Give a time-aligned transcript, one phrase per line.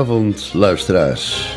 [0.00, 1.56] Goedenavond, luisteraars.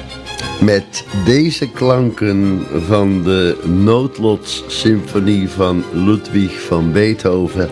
[0.61, 7.69] Met deze klanken van de Noodlotssymfonie van Ludwig van Beethoven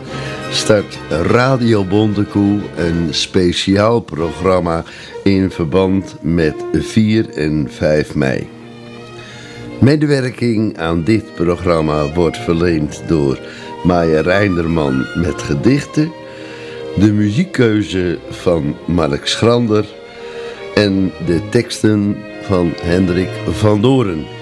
[0.51, 4.83] start Radio Bontekoe een speciaal programma
[5.23, 8.47] in verband met 4 en 5 mei.
[9.79, 13.39] Medewerking aan dit programma wordt verleend door
[13.83, 16.11] Maya Reinderman met gedichten,
[16.95, 19.99] de muziekkeuze van Mark Schrander
[20.73, 24.40] en de teksten van Hendrik van Doren.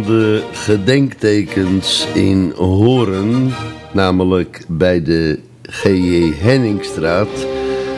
[0.00, 3.54] De gedenktekens in Horen
[3.92, 6.32] namelijk bij de G.J.
[6.40, 7.46] Henningstraat,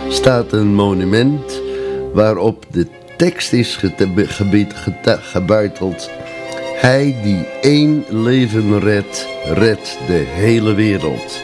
[0.08, 1.60] staat een monument
[2.12, 2.86] waarop de
[3.16, 3.78] tekst is
[5.06, 6.10] gebuiteld.
[6.76, 11.40] Hij die één leven redt, redt de hele wereld.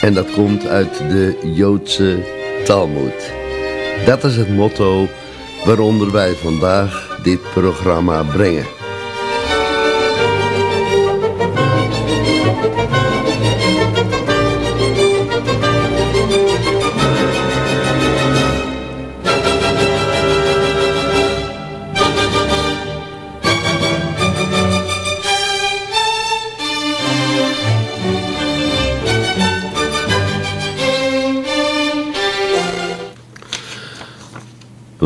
[0.00, 2.16] En dat komt uit de Joodse
[2.64, 3.32] Talmud.
[4.06, 5.08] Dat is het motto
[5.64, 8.77] waaronder wij vandaag dit programma brengen.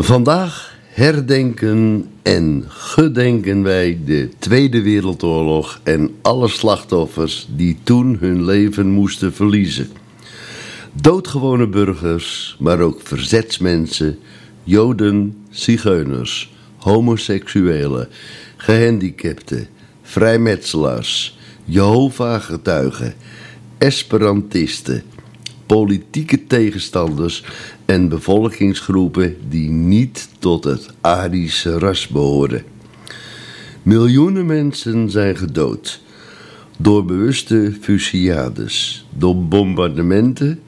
[0.03, 8.89] Vandaag herdenken en gedenken wij de Tweede Wereldoorlog en alle slachtoffers die toen hun leven
[8.89, 9.89] moesten verliezen.
[10.93, 14.19] Doodgewone burgers, maar ook verzetsmensen,
[14.63, 18.07] joden, zigeuners, homoseksuelen,
[18.57, 19.67] gehandicapten,
[20.01, 23.13] vrijmetselaars, Jehovah-getuigen,
[23.77, 25.03] esperantisten,
[25.73, 27.43] politieke tegenstanders
[27.85, 32.63] en bevolkingsgroepen die niet tot het Arische ras behoorden.
[33.83, 36.01] Miljoenen mensen zijn gedood
[36.77, 40.59] door bewuste fusillades, door bombardementen,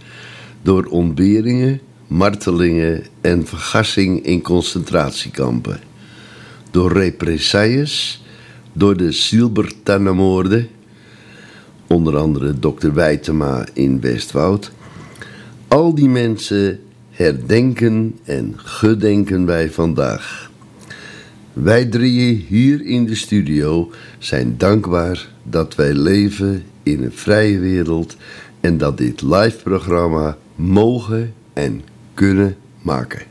[0.61, 5.79] door ontberingen, martelingen en vergassing in concentratiekampen,
[6.71, 8.23] door represailles,
[8.73, 10.67] door de Silbertannenmoorden,
[11.87, 14.71] onder andere dokter Wijtema in Westwoud.
[15.67, 20.51] Al die mensen herdenken en gedenken wij vandaag.
[21.53, 28.15] Wij drieën hier in de studio zijn dankbaar dat wij leven in een vrije wereld
[28.59, 31.81] en dat dit live programma mogen en
[32.13, 33.21] kunnen maken.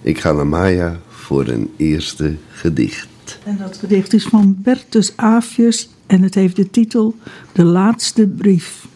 [0.00, 3.08] Ik ga naar Maya voor een eerste gedicht.
[3.44, 7.14] En dat gedicht is van Bertus Aafjes en het heeft de titel
[7.52, 8.86] De Laatste Brief.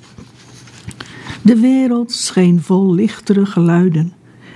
[1.45, 4.13] De wereld scheen vol lichtere geluiden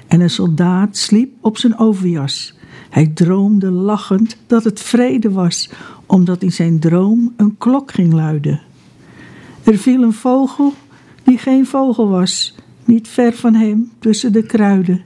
[0.07, 2.55] en een soldaat sliep op zijn overjas.
[2.91, 5.71] Hij droomde lachend dat het vrede was,
[6.07, 8.61] omdat in zijn droom een klok ging luiden.
[9.63, 10.73] Er viel een vogel
[11.23, 12.55] die geen vogel was,
[12.85, 15.03] niet ver van hem tussen de kruiden.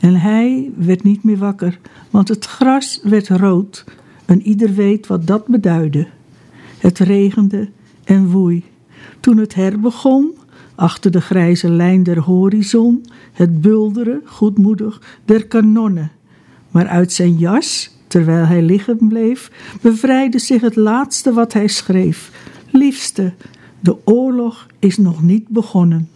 [0.00, 1.78] En hij werd niet meer wakker,
[2.10, 3.84] want het gras werd rood
[4.24, 6.06] en ieder weet wat dat beduidde.
[6.78, 7.68] Het regende
[8.04, 8.64] en woei.
[9.20, 10.40] Toen het herbegon,
[10.74, 16.10] achter de grijze lijn der horizon, het bulderen, goedmoedig, der kanonnen.
[16.70, 22.30] Maar uit zijn jas, terwijl hij liggen bleef, bevrijdde zich het laatste wat hij schreef.
[22.70, 23.32] Liefste,
[23.80, 26.08] de oorlog is nog niet begonnen.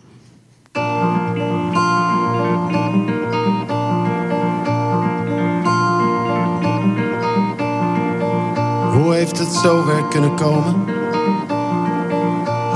[8.92, 10.95] Hoe heeft het zover kunnen komen?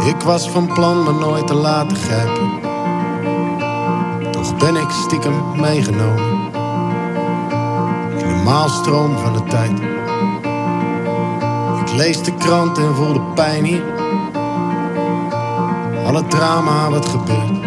[0.05, 2.51] Ik was van plan me nooit te laten grijpen.
[4.31, 6.25] Toch ben ik stiekem meegenomen.
[8.19, 9.81] In de maalstroom van de tijd.
[11.81, 13.85] Ik lees de krant en voel de pijn hier.
[16.07, 17.61] Alle drama wat gebeurt.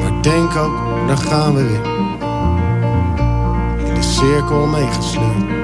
[0.00, 1.84] Maar denk ook, daar gaan we weer.
[3.88, 5.55] In de cirkel meegesleurd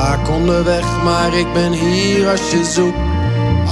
[0.00, 2.98] vaak onderweg, maar ik ben hier als je zoekt.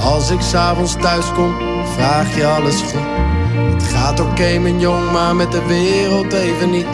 [0.03, 1.55] Als ik s'avonds thuis kom,
[1.95, 3.07] vraag je alles goed.
[3.73, 6.87] Het gaat oké, mijn jong, maar met de wereld even niet.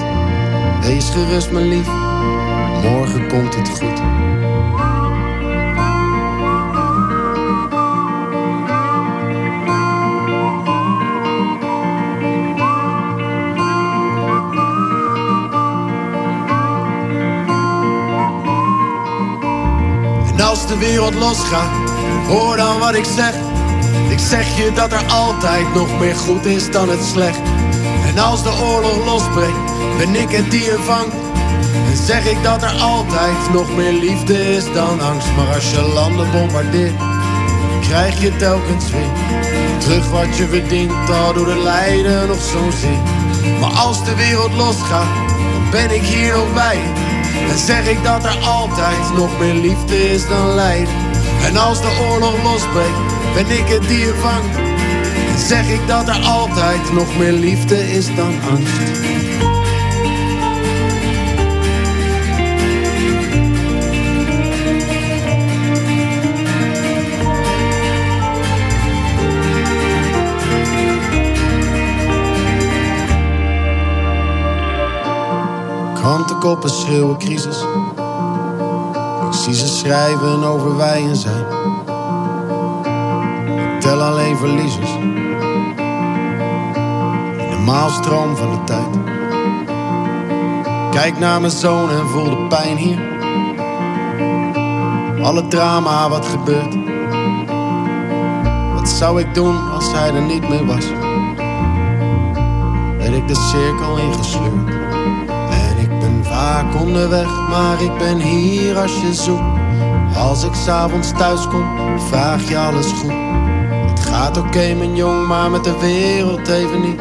[0.81, 1.87] Wees gerust, mijn lief,
[2.83, 4.01] morgen komt het goed.
[20.77, 21.89] Wereld losgaat,
[22.27, 23.33] hoor dan wat ik zeg.
[24.09, 27.39] Ik zeg je dat er altijd nog meer goed is dan het slecht.
[28.07, 29.57] En als de oorlog losbreekt,
[29.97, 31.15] ben ik het die er vangt.
[31.89, 35.27] En zeg ik dat er altijd nog meer liefde is dan angst.
[35.37, 36.93] Maar als je landen bombardeert,
[37.81, 39.11] krijg je telkens weer
[39.79, 41.09] terug wat je verdient.
[41.09, 43.01] Al door de lijden nog zo'n zin.
[43.59, 46.79] Maar als de wereld losgaat, dan ben ik hier nog bij.
[47.49, 50.93] En zeg ik dat er altijd nog meer liefde is dan lijden.
[51.43, 54.13] En als de oorlog losbreekt, ben ik het die je.
[55.29, 59.24] En zeg ik dat er altijd nog meer liefde is dan angst.
[76.05, 77.65] Krantenkoppen schreeuwen crisis.
[79.27, 79.33] Ik
[79.67, 81.45] schrijven over wij en.
[83.73, 84.91] Ik tel alleen verliezers.
[87.37, 88.97] In de maalstroom van de tijd.
[90.91, 92.99] Kijk naar mijn zoon en voel de pijn hier.
[95.23, 96.75] Alle drama wat gebeurt.
[98.73, 100.89] Wat zou ik doen als hij er niet meer was?
[102.97, 104.75] Werd ik de cirkel ingesleurd
[106.35, 109.59] vaak onderweg, maar ik ben hier als je zoekt.
[110.17, 113.13] Als ik s'avonds thuis kom, vraag je alles goed.
[113.89, 116.99] Het gaat oké, mijn jong, maar met de wereld even niet.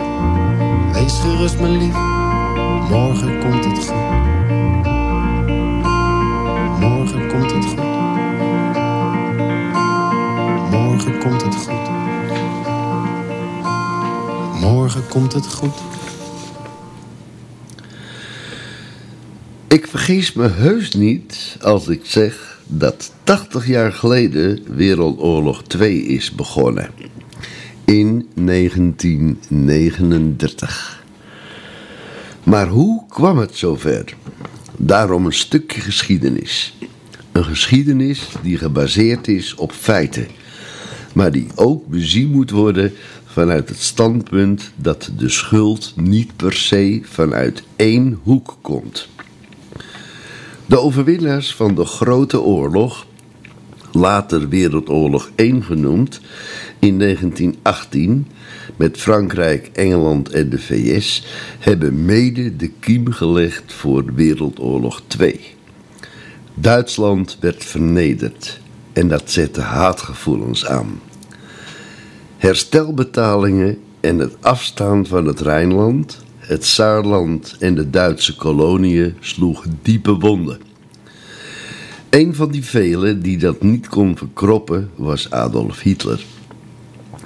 [0.92, 1.96] Wees gerust, mijn lief,
[2.90, 4.02] morgen komt het goed.
[6.80, 7.84] Morgen komt het goed.
[10.70, 11.90] Morgen komt het goed.
[14.60, 16.03] Morgen komt het goed.
[20.04, 26.90] Vergis me heus niet als ik zeg dat 80 jaar geleden Wereldoorlog 2 is begonnen.
[27.84, 31.04] In 1939.
[32.42, 34.14] Maar hoe kwam het zover?
[34.76, 36.76] Daarom een stukje geschiedenis.
[37.32, 40.26] Een geschiedenis die gebaseerd is op feiten,
[41.14, 42.92] maar die ook bezien moet worden
[43.24, 49.12] vanuit het standpunt dat de schuld niet per se vanuit één hoek komt.
[50.66, 53.06] De overwinnaars van de Grote Oorlog,
[53.92, 56.20] later Wereldoorlog 1 genoemd,
[56.78, 58.26] in 1918
[58.76, 61.26] met Frankrijk, Engeland en de VS,
[61.58, 65.40] hebben mede de kiem gelegd voor Wereldoorlog 2.
[66.54, 68.60] Duitsland werd vernederd
[68.92, 71.00] en dat zette haatgevoelens aan.
[72.36, 80.12] Herstelbetalingen en het afstaan van het Rijnland het Saarland en de Duitse koloniën sloegen diepe
[80.12, 80.60] wonden.
[82.10, 86.24] Een van die velen die dat niet kon verkroppen was Adolf Hitler.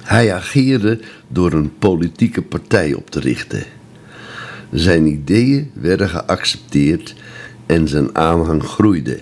[0.03, 3.63] Hij ageerde door een politieke partij op te richten.
[4.71, 7.15] Zijn ideeën werden geaccepteerd
[7.65, 9.19] en zijn aanhang groeide.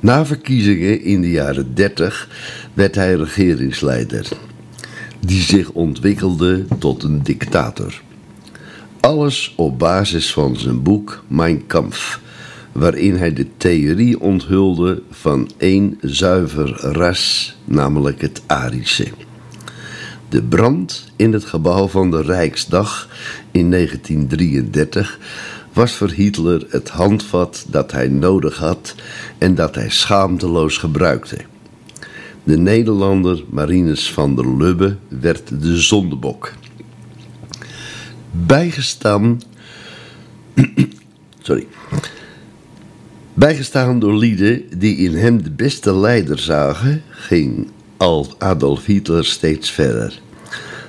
[0.00, 2.28] Na verkiezingen in de jaren 30
[2.74, 4.28] werd hij regeringsleider,
[5.20, 8.02] die zich ontwikkelde tot een dictator.
[9.08, 12.20] Alles op basis van zijn boek Mein Kampf,
[12.72, 19.08] waarin hij de theorie onthulde van één zuiver ras, namelijk het Arische.
[20.28, 23.08] De brand in het gebouw van de Rijksdag
[23.50, 25.18] in 1933
[25.72, 28.94] was voor Hitler het handvat dat hij nodig had
[29.38, 31.36] en dat hij schaamteloos gebruikte.
[32.44, 36.52] De Nederlander Marinus van der Lubbe werd de zondebok
[38.46, 39.40] bijgestaan.
[41.42, 41.66] sorry.
[43.34, 47.68] Bijgestaan door lieden die in hem de beste leider zagen, ging
[48.38, 50.20] Adolf Hitler steeds verder.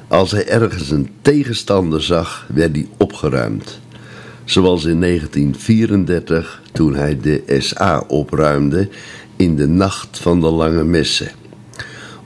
[0.08, 3.80] Als hij ergens een tegenstander zag, werd hij opgeruimd.
[4.44, 8.90] Zoals in 1934 toen hij de SA opruimde
[9.36, 11.32] in de nacht van de lange messen.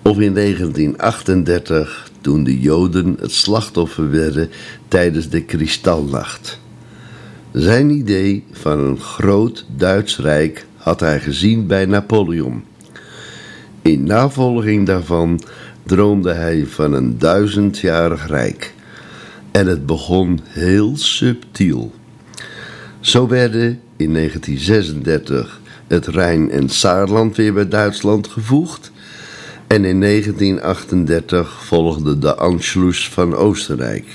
[0.02, 4.50] Of in 1938 toen de Joden het slachtoffer werden
[4.88, 6.60] tijdens de Kristalnacht.
[7.52, 12.64] Zijn idee van een groot Duits rijk had hij gezien bij Napoleon.
[13.82, 15.40] In navolging daarvan
[15.84, 18.74] droomde hij van een duizendjarig rijk.
[19.52, 21.94] En het begon heel subtiel.
[23.00, 28.92] Zo werden in 1936 het Rijn en Saarland weer bij Duitsland gevoegd
[29.74, 34.06] en in 1938 volgde de Anschluss van Oostenrijk.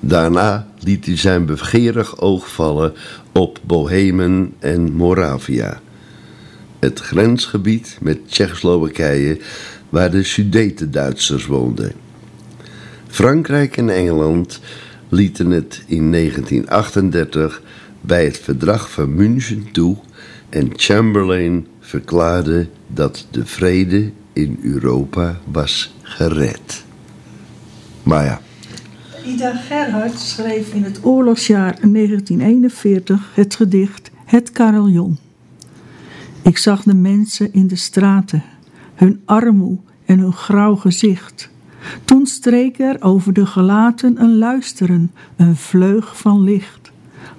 [0.00, 2.92] Daarna liet hij zijn begeerig oog vallen
[3.32, 5.80] op Bohemen en Moravia.
[6.78, 9.38] het grensgebied met Tsjechoslowakije
[9.88, 11.92] waar de Sudeten-Duitsers woonden.
[13.06, 14.60] Frankrijk en Engeland
[15.08, 17.62] lieten het in 1938
[18.00, 19.96] bij het verdrag van München toe
[20.48, 26.84] en Chamberlain verklaarde dat de vrede in Europa was gered.
[28.02, 28.40] Maar ja.
[29.26, 35.18] Ida Gerhard schreef in het oorlogsjaar 1941 het gedicht Het Carillon.
[36.42, 38.42] Ik zag de mensen in de straten,
[38.94, 41.50] hun armoe en hun grauw gezicht.
[42.04, 46.83] Toen streek er over de gelaten een luisteren, een vleug van licht.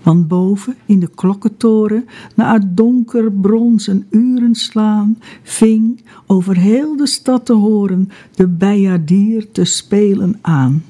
[0.06, 7.08] Want boven in de klokkentoren, na het donker bronzen uren slaan, ving over heel de
[7.08, 10.84] stad te horen de bijaardier te spelen aan.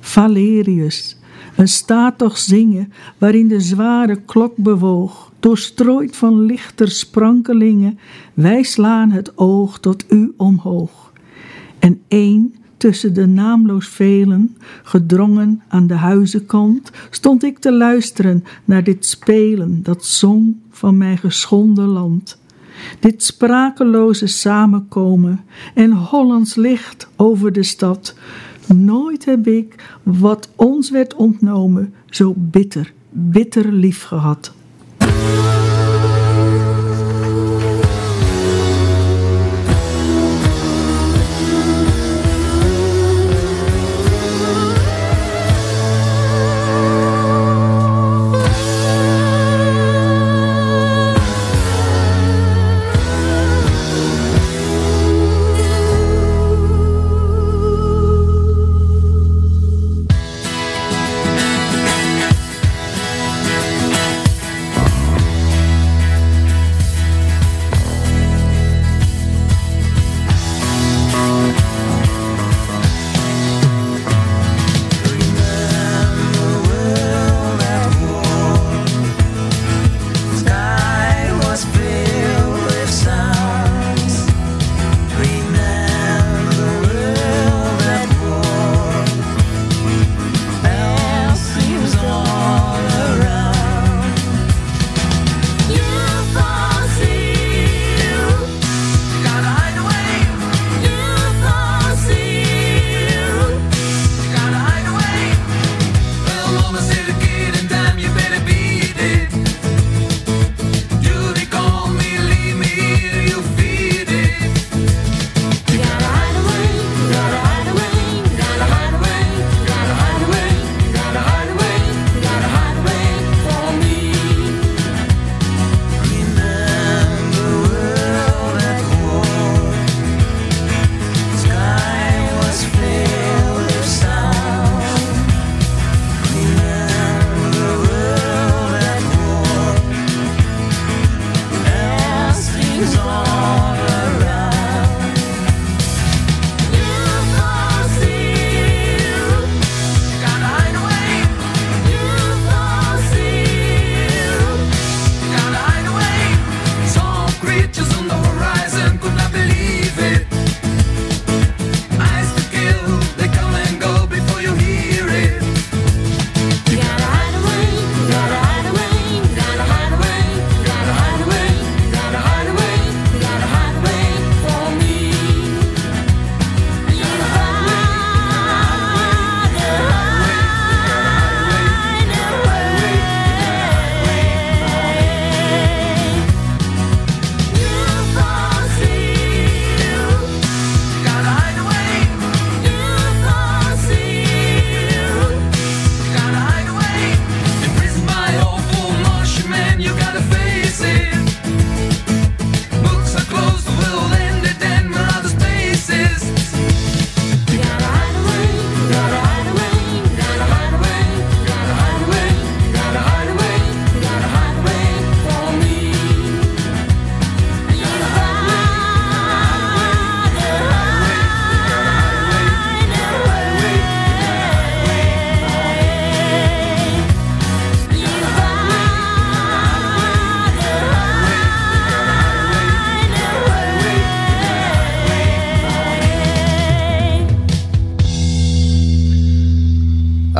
[0.00, 1.16] Valerius,
[1.56, 7.98] een statig zingen waarin de zware klok bewoog, doorstrooid van lichter sprankelingen,
[8.34, 11.12] wij slaan het oog tot u omhoog.
[11.78, 18.84] En één tussen de naamloos velen, gedrongen aan de huizenkant, stond ik te luisteren naar
[18.84, 22.38] dit spelen dat zong van mijn geschonden land.
[23.00, 25.40] Dit sprakeloze samenkomen
[25.74, 28.14] en Hollands licht over de stad.
[28.74, 34.56] Nooit heb ik wat ons werd ontnomen zo bitter, bitter lief gehad.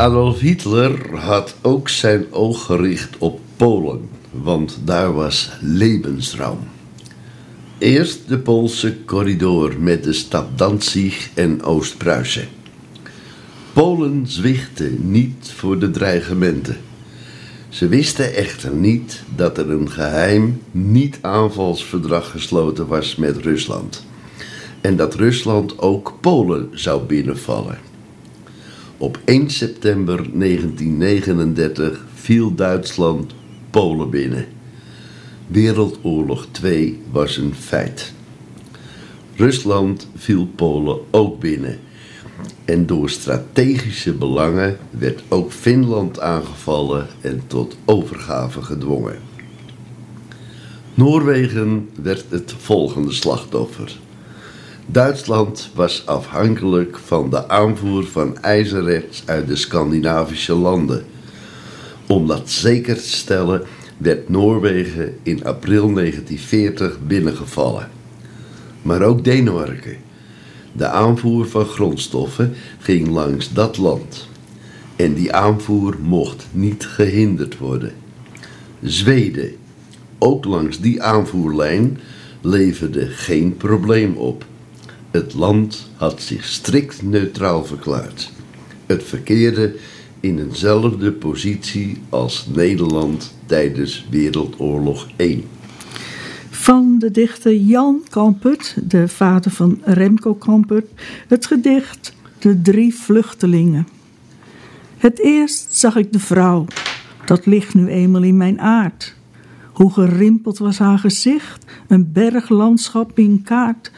[0.09, 6.59] Adolf Hitler had ook zijn oog gericht op Polen, want daar was levensruim.
[7.79, 12.49] Eerst de Poolse corridor met de stad Danzig en Oost-Pruisen.
[13.73, 16.77] Polen zwichtte niet voor de dreigementen.
[17.69, 24.07] Ze wisten echter niet dat er een geheim niet-aanvalsverdrag gesloten was met Rusland.
[24.81, 27.88] En dat Rusland ook Polen zou binnenvallen.
[29.01, 33.33] Op 1 september 1939 viel Duitsland
[33.71, 34.47] Polen binnen.
[35.47, 38.13] Wereldoorlog 2 was een feit.
[39.37, 41.79] Rusland viel Polen ook binnen.
[42.65, 49.19] En door strategische belangen werd ook Finland aangevallen en tot overgave gedwongen.
[50.95, 53.99] Noorwegen werd het volgende slachtoffer.
[54.91, 61.05] Duitsland was afhankelijk van de aanvoer van ijzererts uit de Scandinavische landen.
[62.07, 63.63] Om dat zeker te stellen
[63.97, 67.91] werd Noorwegen in april 1940 binnengevallen.
[68.83, 69.97] Maar ook Denemarken.
[70.73, 74.29] De aanvoer van grondstoffen ging langs dat land.
[74.97, 77.93] En die aanvoer mocht niet gehinderd worden.
[78.83, 79.51] Zweden,
[80.19, 81.99] ook langs die aanvoerlijn,
[82.41, 84.45] leverde geen probleem op.
[85.19, 88.33] Het land had zich strikt neutraal verklaard.
[88.87, 89.75] Het verkeerde
[90.21, 95.47] in eenzelfde positie als Nederland tijdens Wereldoorlog I.
[96.51, 100.87] Van de dichter Jan Kampert, de vader van Remco Kampert,
[101.29, 103.89] het gedicht De Drie Vluchtelingen.
[104.97, 106.67] Het eerst zag ik de vrouw,
[107.25, 109.15] dat ligt nu eenmaal in mijn aard.
[109.73, 113.91] Hoe gerimpeld was haar gezicht, een berglandschap in kaart.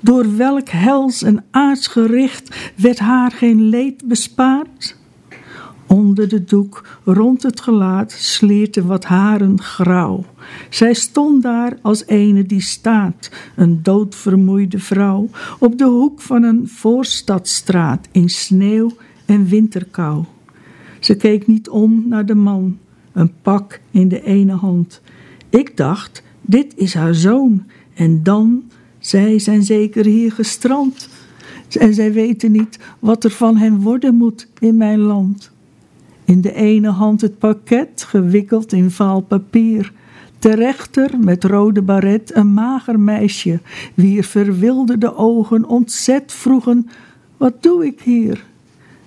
[0.00, 4.96] Door welk hels en aardsgericht werd haar geen leed bespaard?
[5.86, 10.24] Onder de doek, rond het gelaat, slierten wat haren grauw.
[10.70, 16.68] Zij stond daar als ene die staat, een doodvermoeide vrouw, op de hoek van een
[16.68, 18.96] voorstadstraat in sneeuw
[19.26, 20.24] en winterkou.
[21.00, 22.78] Ze keek niet om naar de man,
[23.12, 25.00] een pak in de ene hand.
[25.50, 28.62] Ik dacht, dit is haar zoon, en dan,
[29.08, 31.08] zij zijn zeker hier gestrand.
[31.78, 35.50] En zij weten niet wat er van hen worden moet in mijn land.
[36.24, 39.92] In de ene hand het pakket, gewikkeld in vaal papier.
[40.38, 43.60] Ter rechter, met rode baret, een mager meisje,
[43.94, 46.88] wier verwilderde ogen ontzet vroegen:
[47.36, 48.44] Wat doe ik hier?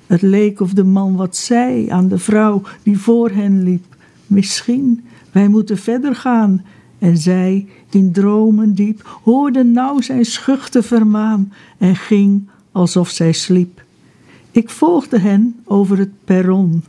[0.08, 3.96] Het leek of de man wat zei aan de vrouw die voor hen liep.
[4.28, 6.66] Misschien, wij moeten verder gaan.
[7.02, 13.84] En zij, in dromen diep, hoorde nauw zijn schuchte vermaan en ging alsof zij sliep.
[14.52, 16.84] Ik volgde hen over het perron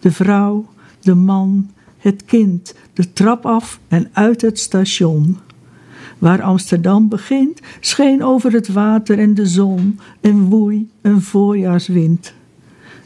[0.00, 0.66] de vrouw,
[1.00, 5.38] de man, het kind, de trap af en uit het station.
[6.18, 12.34] Waar Amsterdam begint, scheen over het water en de zon en woei een voorjaarswind.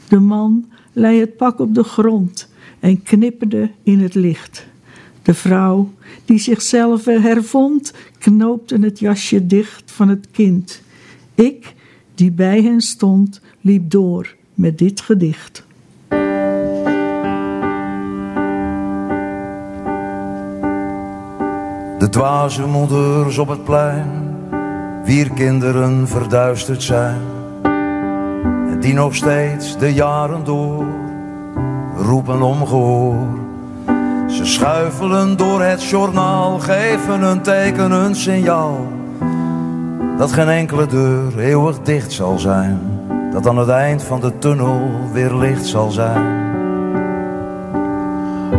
[0.07, 2.49] De man lei het pak op de grond
[2.79, 4.71] en knipperde in het licht.
[5.23, 5.89] De vrouw,
[6.25, 10.81] die zichzelf hervond, knoopte het jasje dicht van het kind.
[11.35, 11.73] Ik,
[12.15, 15.65] die bij hen stond, liep door met dit gedicht.
[21.99, 24.37] De dwaze moeders op het plein,
[25.05, 27.21] wier kinderen verduisterd zijn.
[28.69, 30.85] En die nog steeds de jaren door
[31.97, 33.52] roepen om gehoor.
[34.33, 38.87] Ze schuifelen door het journaal, geven een teken, een signaal.
[40.17, 42.79] Dat geen enkele deur eeuwig dicht zal zijn.
[43.31, 46.41] Dat aan het eind van de tunnel weer licht zal zijn.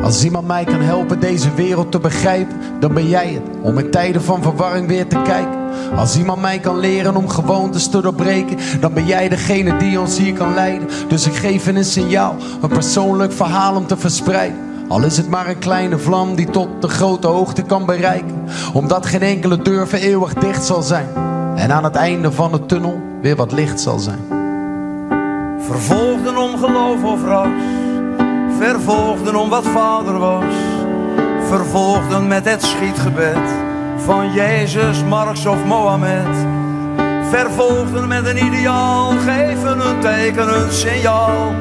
[0.02, 3.42] Als iemand mij kan helpen deze wereld te begrijpen, dan ben jij het.
[3.62, 5.58] Om in tijden van verwarring weer te kijken.
[5.96, 10.18] Als iemand mij kan leren om gewoontes te doorbreken, dan ben jij degene die ons
[10.18, 10.88] hier kan leiden.
[11.08, 14.63] Dus ik geef een signaal, een persoonlijk verhaal om te verspreiden.
[14.88, 18.44] Al is het maar een kleine vlam die tot de grote hoogte kan bereiken.
[18.72, 21.08] Omdat geen enkele deur voor eeuwig dicht zal zijn.
[21.56, 24.20] En aan het einde van de tunnel weer wat licht zal zijn.
[25.58, 27.48] Vervolgden om geloof of ras
[28.58, 30.54] vervolgden om wat vader was,
[31.48, 33.50] vervolgden met het schietgebed
[33.96, 36.46] van Jezus, Marx of Mohammed.
[37.30, 41.52] Vervolgden met een ideaal, geven een teken, een signaal.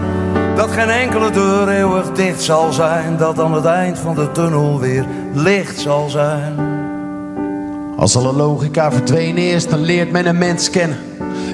[0.55, 4.79] Dat geen enkele deur eeuwig dicht zal zijn, dat aan het eind van de tunnel
[4.79, 6.53] weer licht zal zijn.
[7.97, 10.97] Als alle logica verdwenen is, dan leert men een mens kennen.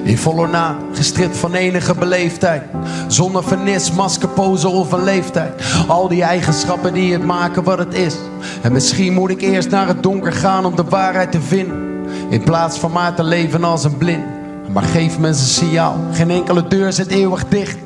[0.02, 2.62] In volle naam, gestript van enige beleefdheid.
[3.06, 5.62] Zonder vernis, maskerpose of een leeftijd.
[5.88, 8.16] Al die eigenschappen die het maken wat het is.
[8.62, 12.06] En misschien moet ik eerst naar het donker gaan om de waarheid te vinden.
[12.28, 14.24] In plaats van maar te leven als een blind.
[14.72, 15.96] Maar geef mensen een signaal.
[16.12, 17.78] Geen enkele deur zit eeuwig dicht.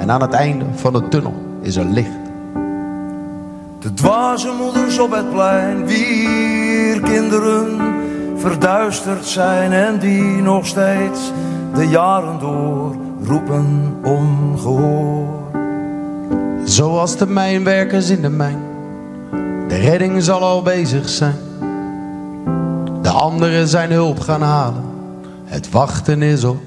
[0.00, 2.18] En aan het einde van de tunnel is er licht.
[3.78, 7.78] De dwaze moeders op het plein, wier kinderen
[8.36, 11.32] verduisterd zijn en die nog steeds
[11.74, 15.28] de jaren door roepen om gehoor.
[16.64, 18.58] Zoals de mijnwerkers in de mijn.
[19.68, 21.36] De redding zal al bezig zijn.
[23.02, 24.84] De anderen zijn hulp gaan halen.
[25.44, 26.62] Het wachten is op.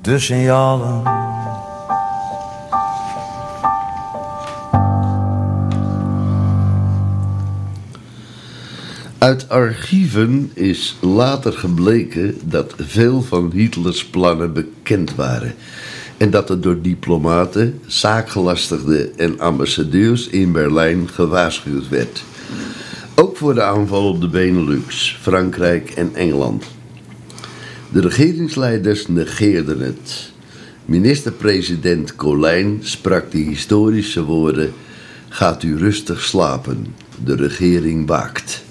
[0.00, 1.19] De signalen.
[9.20, 15.54] Uit archieven is later gebleken dat veel van Hitlers plannen bekend waren
[16.16, 22.22] en dat er door diplomaten, zaakgelastigden en ambassadeurs in Berlijn gewaarschuwd werd.
[23.14, 26.64] Ook voor de aanval op de Benelux, Frankrijk en Engeland.
[27.92, 30.32] De regeringsleiders negeerden het.
[30.84, 34.72] Minister-president Colijn sprak de historische woorden:
[35.28, 36.86] Gaat u rustig slapen,
[37.24, 38.68] de regering waakt.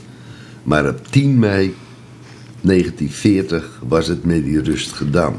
[0.70, 1.76] Maar op 10 mei
[2.62, 5.36] 1940 was het met die rust gedaan.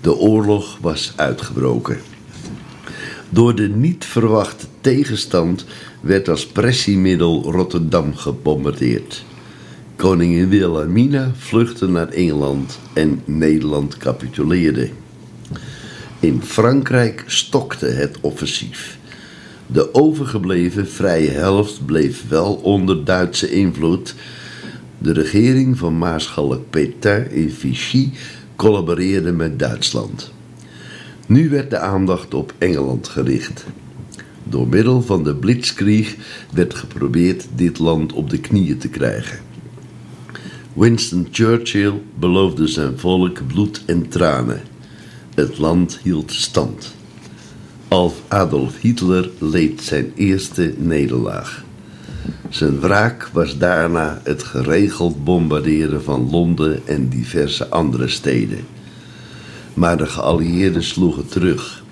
[0.00, 1.98] De oorlog was uitgebroken.
[3.28, 5.64] Door de niet verwachte tegenstand
[6.00, 9.24] werd als pressiemiddel Rotterdam gebombardeerd.
[9.96, 14.90] Koningin Wilhelmina vluchtte naar Engeland en Nederland capituleerde.
[16.20, 18.98] In Frankrijk stokte het offensief.
[19.72, 24.14] De overgebleven vrije helft bleef wel onder Duitse invloed.
[24.98, 28.10] De regering van Maarschalk Pétain in Vichy
[28.56, 30.32] collaboreerde met Duitsland.
[31.26, 33.64] Nu werd de aandacht op Engeland gericht.
[34.44, 36.16] Door middel van de Blitzkrieg
[36.52, 39.38] werd geprobeerd dit land op de knieën te krijgen.
[40.72, 44.60] Winston Churchill beloofde zijn volk bloed en tranen.
[45.34, 46.98] Het land hield stand.
[48.28, 51.64] Adolf Hitler leed zijn eerste nederlaag.
[52.48, 58.58] Zijn wraak was daarna het geregeld bombarderen van Londen en diverse andere steden.
[59.74, 61.82] Maar de geallieerden sloegen terug.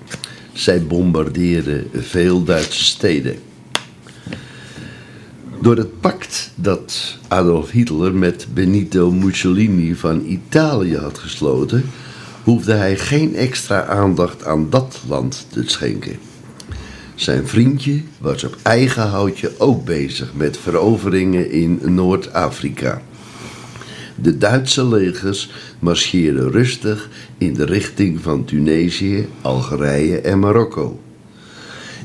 [0.53, 3.39] Zij bombardeerden veel Duitse steden.
[5.61, 11.83] Door het pact dat Adolf Hitler met Benito Mussolini van Italië had gesloten,
[12.49, 16.17] hoefde hij geen extra aandacht aan dat land te schenken.
[17.15, 23.01] Zijn vriendje was op eigen houtje ook bezig met veroveringen in Noord-Afrika.
[24.15, 30.99] De Duitse legers marcheerden rustig in de richting van Tunesië, Algerije en Marokko.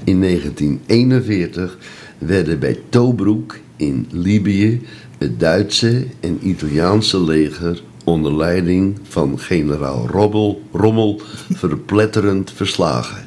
[0.05, 1.79] In 1941
[2.19, 4.81] werden bij Tobruk in Libië
[5.19, 11.21] het Duitse en Italiaanse leger onder leiding van generaal Rommel, Rommel
[11.53, 13.25] verpletterend verslagen.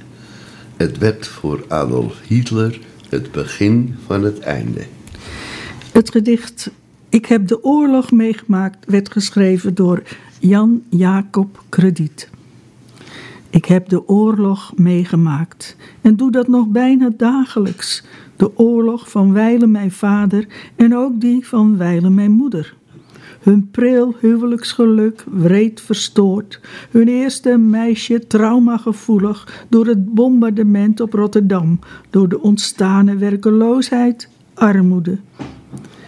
[0.75, 4.85] Het werd voor Adolf Hitler het begin van het einde.
[5.91, 6.71] Het gedicht
[7.09, 10.03] Ik heb de oorlog meegemaakt werd geschreven door
[10.39, 12.29] Jan Jacob Krediet.
[13.49, 18.03] Ik heb de oorlog meegemaakt en doe dat nog bijna dagelijks.
[18.35, 22.75] De oorlog van wijlen mijn vader en ook die van wijlen mijn moeder
[23.47, 26.59] hun pril huwelijksgeluk wreed verstoord,
[26.91, 31.79] hun eerste meisje traumagevoelig door het bombardement op Rotterdam,
[32.09, 35.17] door de ontstane werkeloosheid, armoede.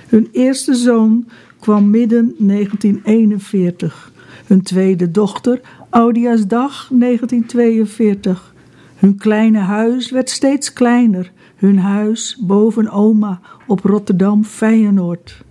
[0.07, 1.27] Hun eerste zoon
[1.59, 4.11] kwam midden 1941,
[4.45, 8.53] hun tweede dochter Oudjaarsdag 1942.
[8.95, 15.47] Hun kleine huis werd steeds kleiner, hun huis boven oma op Rotterdam Feyenoord.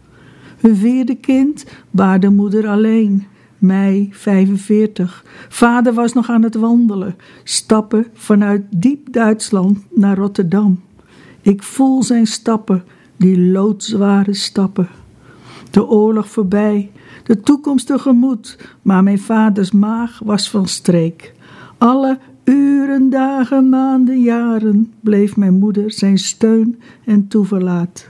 [0.60, 3.26] Hun vierde kind baarde moeder alleen.
[3.58, 5.24] Mei 45.
[5.48, 10.80] Vader was nog aan het wandelen, stappen vanuit diep Duitsland naar Rotterdam.
[11.42, 12.84] Ik voel zijn stappen,
[13.16, 14.88] die loodzware stappen.
[15.70, 16.90] De oorlog voorbij,
[17.24, 21.34] de toekomst tegemoet, maar mijn vaders maag was van streek.
[21.78, 28.08] Alle uren, dagen, maanden, jaren bleef mijn moeder zijn steun en toeverlaat.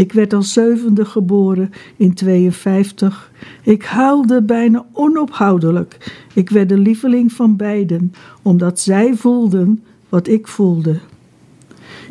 [0.00, 3.30] Ik werd als zevende geboren in 52.
[3.62, 6.12] Ik huilde bijna onophoudelijk.
[6.34, 10.98] Ik werd de lieveling van beiden, omdat zij voelden wat ik voelde.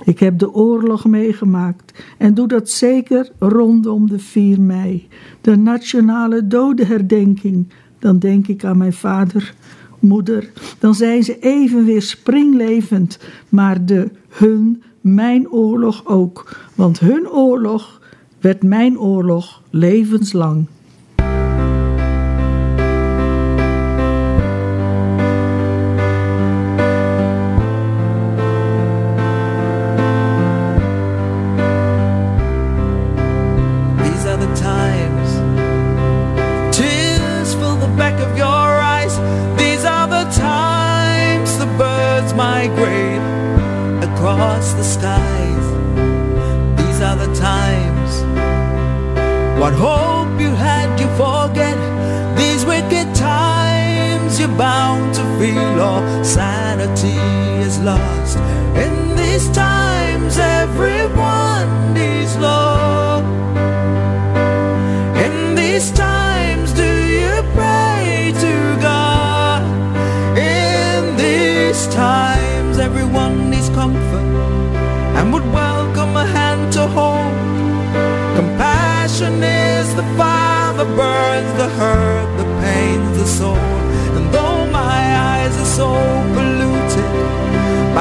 [0.03, 5.07] Ik heb de oorlog meegemaakt en doe dat zeker rondom de 4 mei,
[5.41, 7.67] de nationale dodenherdenking.
[7.99, 9.53] Dan denk ik aan mijn vader,
[9.99, 17.29] moeder, dan zijn ze even weer springlevend, maar de hun mijn oorlog ook, want hun
[17.29, 18.01] oorlog
[18.39, 20.65] werd mijn oorlog levenslang.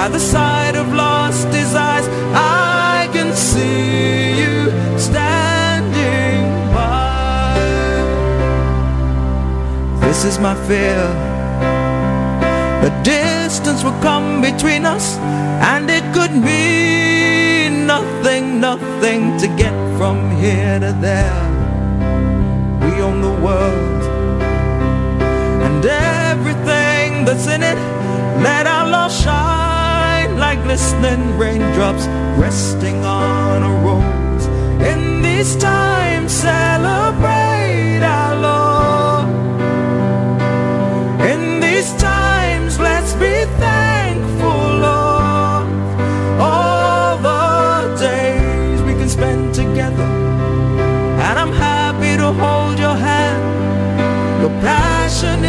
[0.09, 7.53] By the sight of lost desires, I can see you standing by.
[10.01, 11.03] This is my fear.
[12.85, 15.18] The distance will come between us,
[15.73, 21.48] and it could mean nothing, nothing to get from here to there.
[30.68, 34.46] Glistening raindrops resting on a rose.
[34.87, 39.28] In these times, celebrate our Lord.
[41.22, 45.68] In these times, let's be thankful, Lord.
[46.38, 50.09] All the days we can spend together.
[51.26, 54.42] And I'm happy to hold your hand.
[54.42, 55.48] Your passion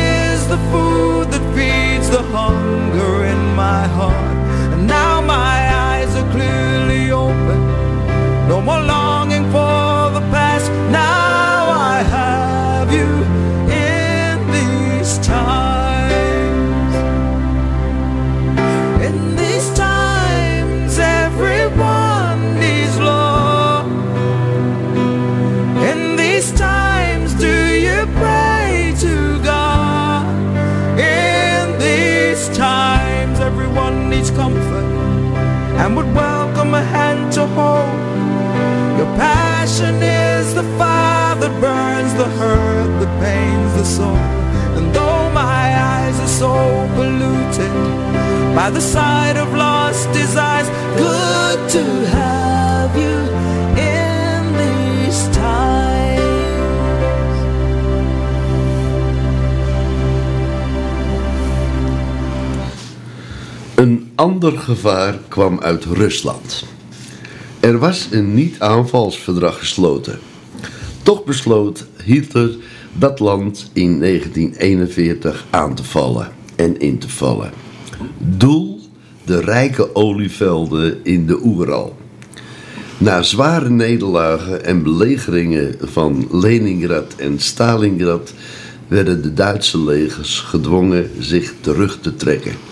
[34.39, 34.89] comfort
[35.81, 37.99] and would welcome a hand to hold.
[38.97, 44.23] Your passion is the fire that burns the hurt, the pains, the soul.
[44.77, 46.53] And though my eyes are so
[46.95, 47.75] polluted
[48.59, 50.69] by the sight of lost desires,
[51.03, 52.38] good to have
[64.19, 66.65] ander gevaar kwam uit Rusland.
[67.59, 70.19] Er was een niet-aanvalsverdrag gesloten.
[71.03, 72.55] Toch besloot Hitler
[72.93, 77.51] dat land in 1941 aan te vallen en in te vallen.
[78.17, 78.79] Doel
[79.25, 81.97] de rijke olievelden in de Oeral.
[82.97, 88.33] Na zware nederlagen en belegeringen van Leningrad en Stalingrad
[88.87, 92.68] werden de Duitse legers gedwongen zich terug te trekken.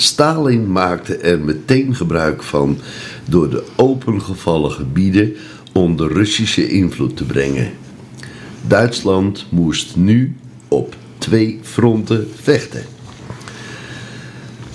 [0.00, 2.78] Stalin maakte er meteen gebruik van
[3.28, 5.34] door de opengevallen gebieden
[5.72, 7.70] onder Russische invloed te brengen.
[8.66, 10.36] Duitsland moest nu
[10.68, 12.82] op twee fronten vechten.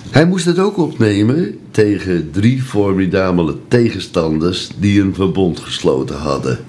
[0.10, 6.60] Hij moest het ook opnemen tegen drie formidabele tegenstanders die een verbond gesloten hadden: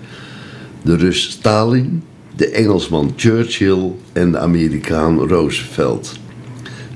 [0.82, 2.02] de Rus Stalin,
[2.36, 6.22] de Engelsman Churchill en de Amerikaan Roosevelt.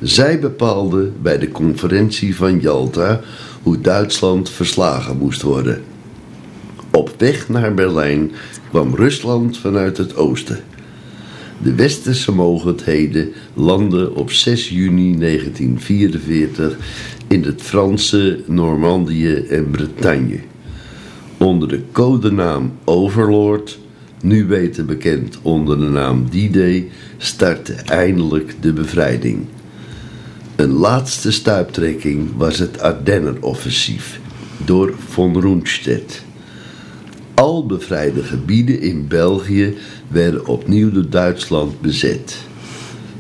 [0.01, 3.21] Zij bepaalden bij de conferentie van Jalta
[3.63, 5.83] hoe Duitsland verslagen moest worden.
[6.91, 8.31] Op weg naar Berlijn
[8.71, 10.61] kwam Rusland vanuit het oosten.
[11.63, 16.77] De westerse mogendheden landden op 6 juni 1944
[17.29, 20.39] in het Franse Normandië en Bretagne.
[21.37, 23.79] Onder de codenaam Overlord,
[24.23, 29.47] nu beter bekend onder de naam D-Day, startte eindelijk de bevrijding.
[30.59, 34.21] Een laatste stuiptrekking was het Ardennenoffensief
[34.65, 36.25] door von Rundstedt.
[37.35, 39.77] Al bevrijde gebieden in België
[40.09, 42.37] werden opnieuw door Duitsland bezet.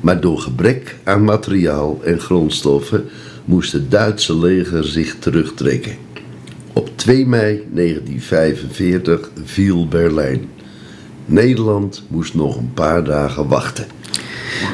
[0.00, 3.04] Maar door gebrek aan materiaal en grondstoffen
[3.44, 5.96] moest het Duitse leger zich terugtrekken.
[6.72, 10.50] Op 2 mei 1945 viel Berlijn.
[11.24, 13.97] Nederland moest nog een paar dagen wachten.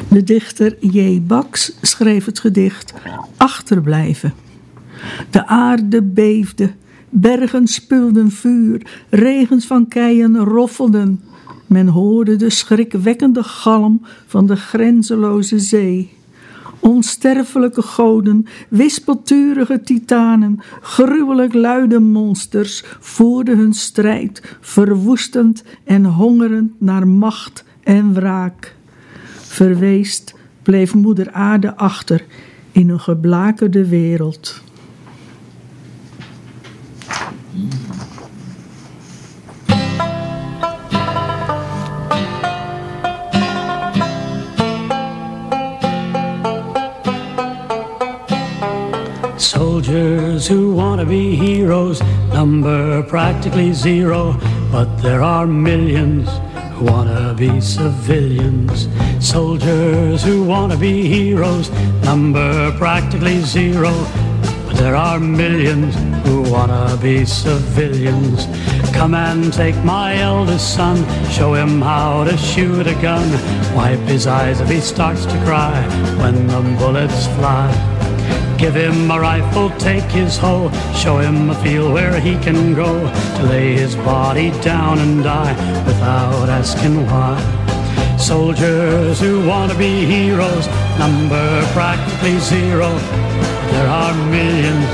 [0.09, 1.21] De dichter J.
[1.21, 2.93] Baks schreef het gedicht
[3.37, 4.33] Achterblijven.
[5.29, 6.71] De aarde beefde,
[7.09, 11.21] bergen spuwden vuur, regens van keien roffelden.
[11.67, 16.13] Men hoorde de schrikwekkende galm van de grenzeloze zee.
[16.79, 27.63] Onsterfelijke goden, wispelturige titanen, gruwelijk luide monsters voerden hun strijd, verwoestend en hongerend naar macht
[27.83, 28.75] en wraak.
[29.55, 32.25] Verweest bleef moeder aarde achter
[32.71, 34.61] in een geblakerde wereld.
[49.35, 52.01] Soldiers who want to be heroes
[52.33, 54.35] number practically zero,
[54.71, 56.29] but there are millions
[56.83, 58.87] to be civilians.
[59.19, 61.69] Soldiers who want to be heroes
[62.03, 63.91] number practically zero,
[64.65, 68.45] but there are millions who want to be civilians.
[68.93, 70.97] Come and take my eldest son,
[71.29, 73.29] show him how to shoot a gun.
[73.75, 75.81] Wipe his eyes if he starts to cry
[76.17, 78.04] when the bullets fly.
[78.57, 82.93] Give him a rifle, take his hoe, show him a field where he can go
[83.37, 85.53] to lay his body down and die
[85.85, 87.35] without asking why.
[88.17, 92.89] Soldiers who want to be heroes number practically zero.
[93.71, 94.89] There are millions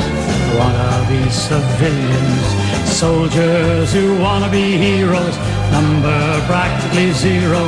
[0.50, 2.46] who want to be civilians.
[2.92, 5.38] Soldiers who want to be heroes
[5.72, 7.62] number practically zero.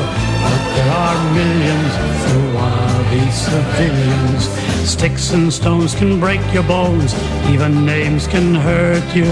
[0.49, 1.93] But there are millions
[2.31, 2.53] who
[3.03, 4.49] to be civilians.
[4.89, 7.13] Sticks and stones can break your bones,
[7.49, 9.25] even names can hurt you.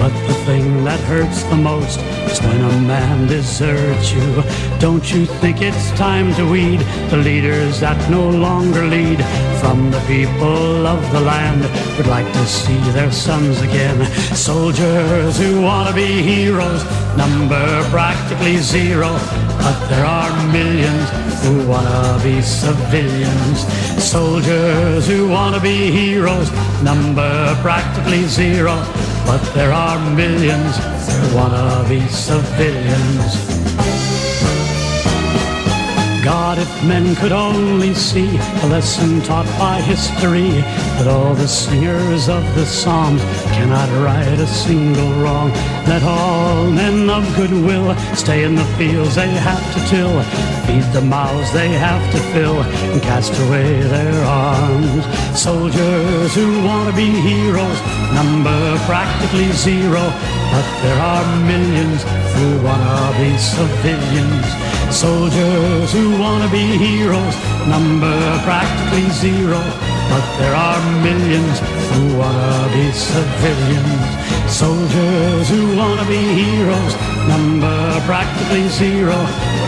[0.00, 4.42] But the thing that hurts the most is when a man deserts you.
[4.78, 9.22] Don't you think it's time to weed the leaders that no longer lead?
[9.60, 11.62] From the people of the land
[11.96, 14.04] would like to see their sons again.
[14.34, 16.82] Soldiers who want to be heroes
[17.16, 19.10] number practically zero.
[19.58, 21.10] But there are millions
[21.44, 23.58] who wanna be civilians.
[24.02, 26.50] Soldiers who wanna be heroes,
[26.82, 28.74] number practically zero.
[29.26, 30.76] But there are millions
[31.08, 33.56] who wanna be civilians.
[36.26, 40.50] God, if men could only see the lesson taught by history,
[40.98, 43.22] that all the singers of the Psalms
[43.54, 45.52] cannot right a single wrong.
[45.86, 50.20] Let all men of goodwill stay in the fields they have to till,
[50.66, 55.06] feed the mouths they have to fill, and cast away their arms.
[55.40, 57.80] Soldiers who want to be heroes
[58.12, 60.10] number practically zero,
[60.52, 62.02] but there are millions
[62.34, 64.46] who want to be civilians.
[64.94, 67.36] Soldiers who want to be heroes
[67.68, 69.60] number practically zero,
[70.12, 71.58] but there are millions
[71.92, 74.35] who want to be civilians.
[74.48, 76.94] Soldiers who want to be heroes
[77.28, 79.18] number practically zero,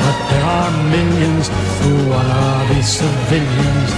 [0.04, 1.48] but there are millions
[1.82, 3.90] who want to be civilians.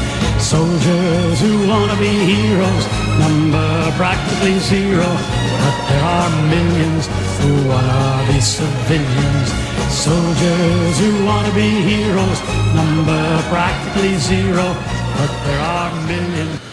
[0.42, 2.84] Soldiers who want to be heroes
[3.20, 7.06] number practically zero, but there are millions
[7.44, 9.48] who want to be civilians.
[9.92, 12.40] Soldiers who want to be heroes
[12.74, 14.74] number practically zero,
[15.18, 16.69] but there are millions.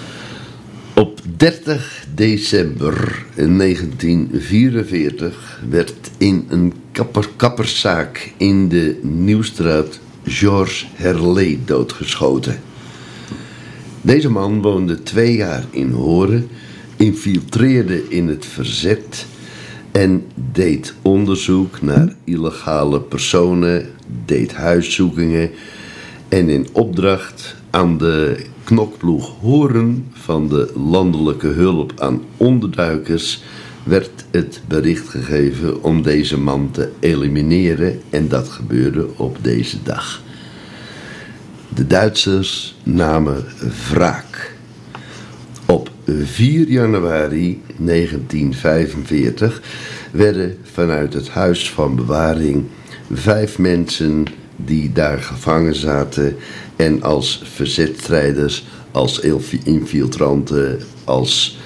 [1.27, 12.59] Op 30 december 1944 werd in een kapper, kapperszaak in de Nieuwstraat Georges Herlé doodgeschoten.
[14.01, 16.47] Deze man woonde twee jaar in Horen,
[16.95, 19.25] infiltreerde in het verzet
[19.91, 23.89] en deed onderzoek naar illegale personen,
[24.25, 25.49] deed huiszoekingen
[26.29, 33.43] en in opdracht aan de knokploeg Horen van de landelijke hulp aan onderduikers
[33.83, 40.21] werd het bericht gegeven om deze man te elimineren en dat gebeurde op deze dag.
[41.75, 43.45] De Duitsers namen
[43.91, 44.55] wraak.
[45.65, 45.91] Op
[46.23, 49.61] 4 januari 1945
[50.11, 52.65] werden vanuit het huis van bewaring
[53.11, 56.35] vijf mensen die daar gevangen zaten
[56.77, 59.19] en als verzetstrijders, als
[59.63, 61.57] infiltranten, als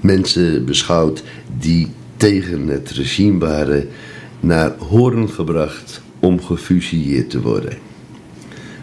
[0.00, 1.22] mensen beschouwd
[1.58, 3.88] die tegen het regime waren,
[4.40, 7.78] naar Horen gebracht om gefusilleerd te worden.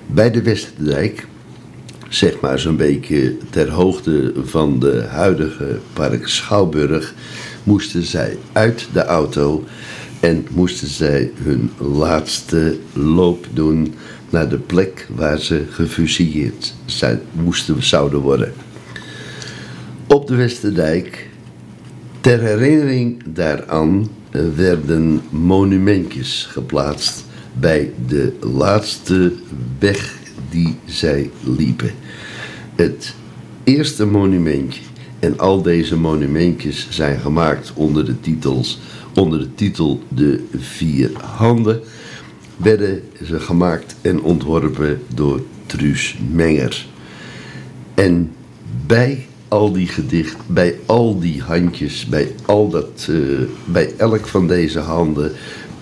[0.06, 1.28] Bij de Westerdijk,
[2.10, 7.14] zeg maar zo'n beetje ter hoogte van de huidige Park Schouwburg,
[7.64, 9.64] moesten zij uit de auto
[10.20, 13.94] en moesten zij hun laatste loop doen
[14.30, 18.54] naar de plek waar ze gefusilleerd zijn, moesten, zouden worden.
[20.08, 21.30] Op de Westerdijk,
[22.22, 24.10] ter herinnering daaraan,
[24.56, 29.34] werden monumentjes geplaatst bij de laatste
[29.80, 30.18] weg
[30.50, 31.92] die zij liepen.
[32.76, 33.16] Het
[33.64, 34.82] eerste monumentje,
[35.20, 38.80] en al deze monumentjes zijn gemaakt onder de, titels,
[39.16, 41.82] onder de titel De Vier Handen,
[42.60, 46.86] werden ze gemaakt en ontworpen door Truus Menger.
[47.94, 48.32] En
[48.86, 53.16] bij al die gedicht, bij al die handjes, bij, al dat, eh,
[53.66, 55.32] bij elk van deze handen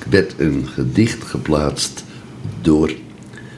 [0.09, 2.03] werd een gedicht geplaatst
[2.61, 2.93] door,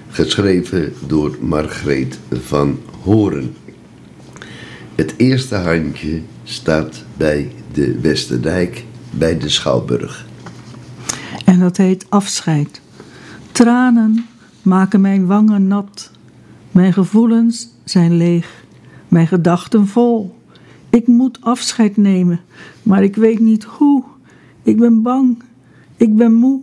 [0.09, 3.55] geschreven door Margreet van Horen.
[4.95, 10.27] Het eerste handje staat bij de Westerdijk, bij de Schouwburg.
[11.45, 12.81] En dat heet afscheid.
[13.59, 14.25] Tranen
[14.61, 16.11] maken mijn wangen nat.
[16.71, 18.65] Mijn gevoelens zijn leeg.
[19.07, 20.35] Mijn gedachten vol.
[20.89, 22.39] Ik moet afscheid nemen,
[22.83, 24.03] maar ik weet niet hoe.
[24.63, 25.43] Ik ben bang.
[25.97, 26.61] Ik ben moe.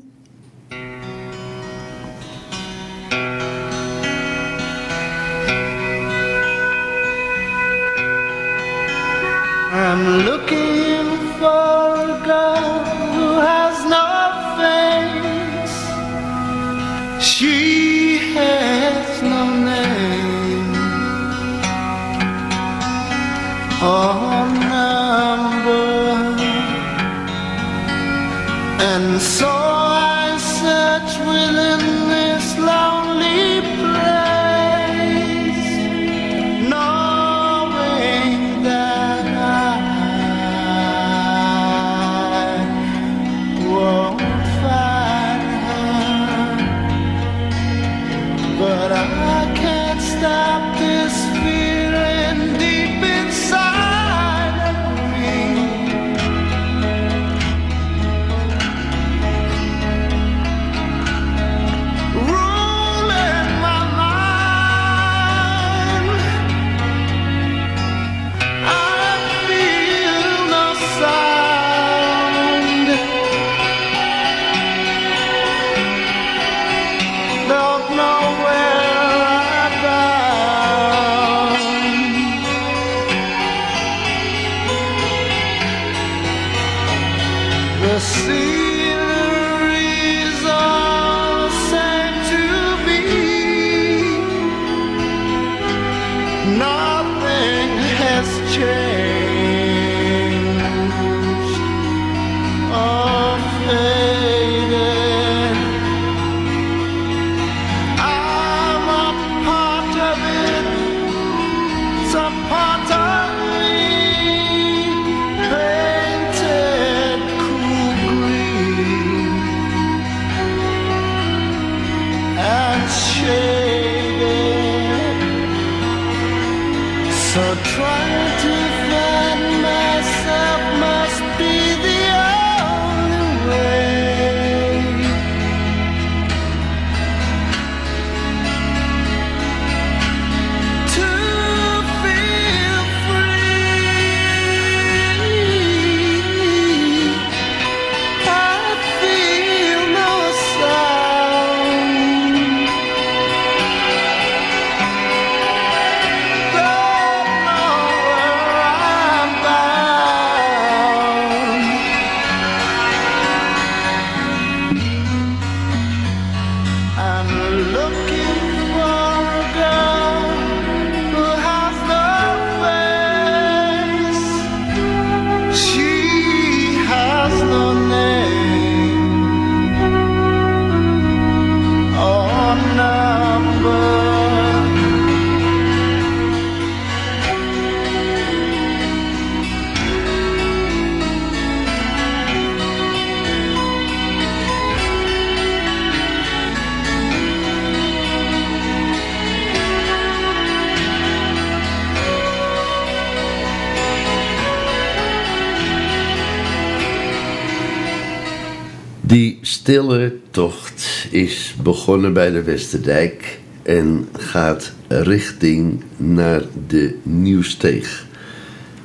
[211.67, 218.07] Begonnen bij de Westerdijk en gaat richting naar de Nieuwsteeg.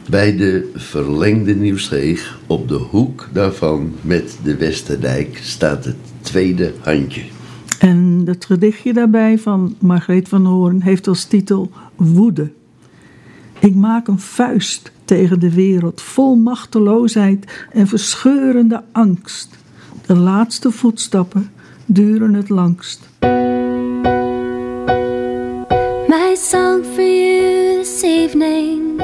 [0.09, 7.21] Bij de verlengde Nieuwsteeg, op de hoek daarvan met de Westerdijk, staat het tweede handje.
[7.79, 12.51] En het gedichtje daarbij van Margreet van Hoorn heeft als titel Woede.
[13.59, 19.49] Ik maak een vuist tegen de wereld, vol machteloosheid en verscheurende angst.
[20.05, 21.49] De laatste voetstappen
[21.85, 23.09] duren het langst.
[26.07, 28.99] My song for you this evening,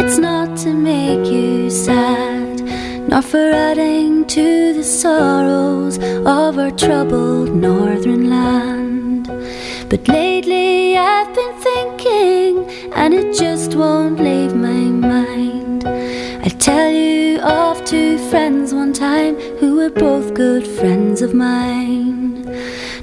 [0.00, 2.62] it's not to make you sad,
[3.08, 9.30] nor for adding to the sorrows of our troubled northern land.
[9.88, 12.64] But lately I've been thinking,
[12.94, 15.84] and it just won't leave my mind.
[16.44, 17.40] I tell you
[17.84, 22.44] two friends one time who were both good friends of mine.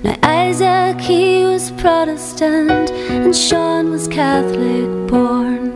[0.03, 5.69] Now Isaac he was Protestant and Sean was Catholic born.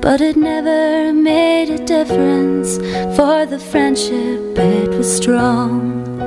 [0.00, 2.76] But it never made a difference,
[3.16, 6.20] for the friendship it was strong.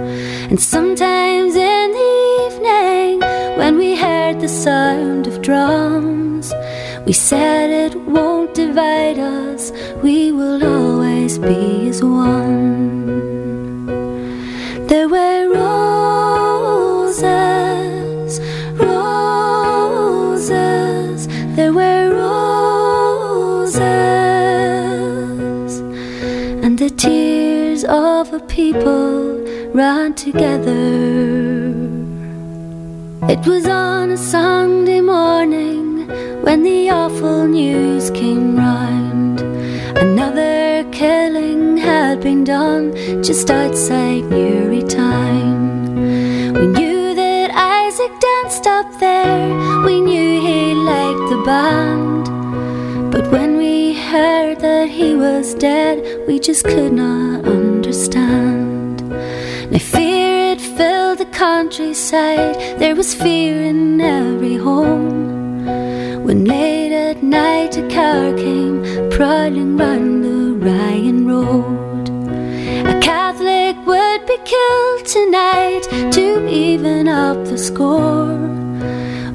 [0.49, 3.19] And sometimes in the evening,
[3.57, 6.53] when we heard the sound of drums,
[7.07, 9.71] we said it won't divide us,
[10.03, 13.85] we will always be as one.
[14.87, 17.21] There were roses,
[18.73, 19.99] roses,
[21.55, 23.79] there were roses,
[26.61, 29.39] and the tears of a people
[29.73, 30.73] ran together.
[33.29, 35.96] It was on a Sunday morning
[36.47, 39.41] when the awful news came round.
[39.97, 46.53] Another killing had been done just outside Newry town.
[46.53, 49.49] We knew that Isaac danced up there,
[49.83, 53.11] we knew he liked the band.
[53.11, 55.97] But when we heard that he was dead,
[56.29, 59.01] we just could not understand.
[59.69, 65.36] Now fear it filled the countryside, there was fear in every home.
[66.27, 72.09] When late at night a car came prowling round the Ryan Road.
[72.85, 78.37] A Catholic would be killed tonight to even up the score.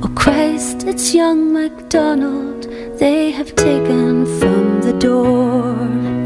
[0.03, 2.69] Oh Christ, it's young MacDonald
[2.99, 5.75] they have taken from the door.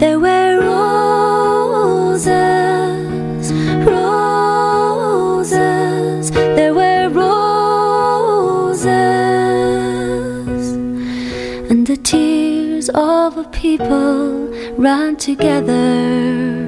[0.01, 2.27] There were roses,
[12.97, 16.66] all the people run together.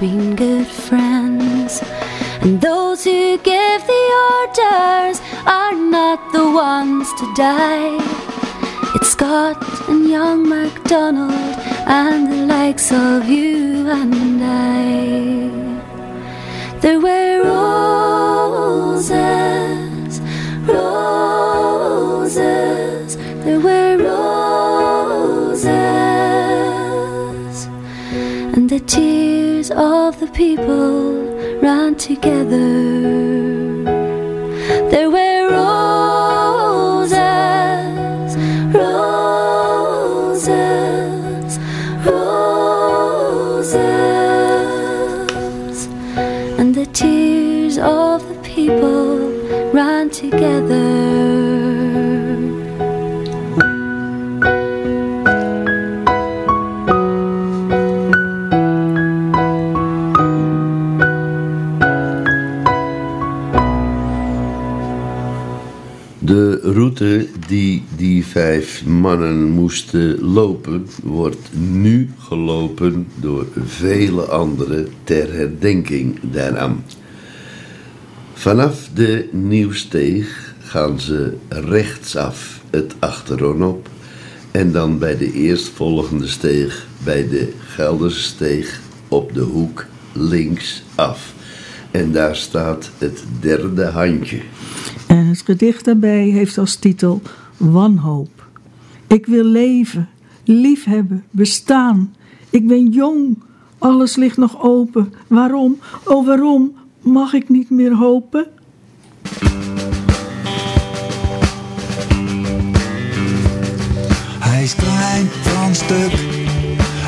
[0.00, 1.82] Between good friends.
[2.40, 7.98] And those who give the orders are not the ones to die.
[8.94, 15.50] It's Scott and young MacDonald and the likes of you and I.
[16.80, 19.10] There were roses,
[20.66, 22.30] roses,
[23.44, 25.66] there were roses,
[28.56, 29.29] and the tears
[30.40, 32.79] people ran together.
[67.48, 76.84] Die die vijf mannen moesten lopen, wordt nu gelopen door vele anderen ter herdenking daaraan.
[78.32, 83.88] Vanaf de Nieuwsteeg gaan ze rechtsaf het achteron op
[84.50, 91.34] en dan bij de eerstvolgende steeg bij de Gelderse steeg op de hoek links af.
[91.90, 94.40] En daar staat het derde handje.
[95.10, 97.22] En het gedicht daarbij heeft als titel
[97.56, 98.48] Wanhoop.
[99.06, 100.08] Ik wil leven,
[100.44, 102.14] liefhebben, bestaan.
[102.50, 103.38] Ik ben jong,
[103.78, 105.12] alles ligt nog open.
[105.26, 108.46] Waarom, oh waarom mag ik niet meer hopen?
[114.38, 116.12] Hij is klein van stuk,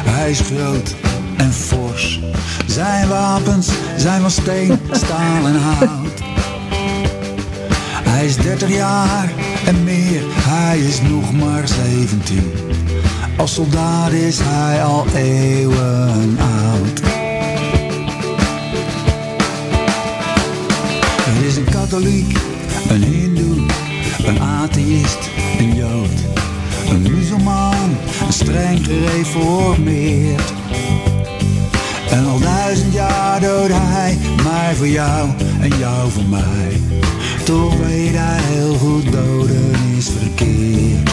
[0.05, 0.97] hij is groot
[1.37, 2.21] en fors.
[2.67, 6.32] Zijn wapens zijn van steen, staal en hout.
[8.23, 9.33] Hij is 30 jaar
[9.67, 10.23] en meer.
[10.29, 12.53] Hij is nog maar 17.
[13.37, 17.01] Als soldaat is hij al eeuwen oud.
[21.27, 22.39] Er is een katholiek,
[22.89, 23.67] een hindoe,
[24.25, 26.21] een atheïst, een jood.
[26.91, 27.97] Een muzelman,
[28.27, 30.53] een streng gereformeerd.
[32.11, 35.29] En al duizend jaar dood hij mij voor jou
[35.61, 37.02] en jou voor mij.
[37.45, 41.11] Toch weet hij heel goed doden is verkeerd.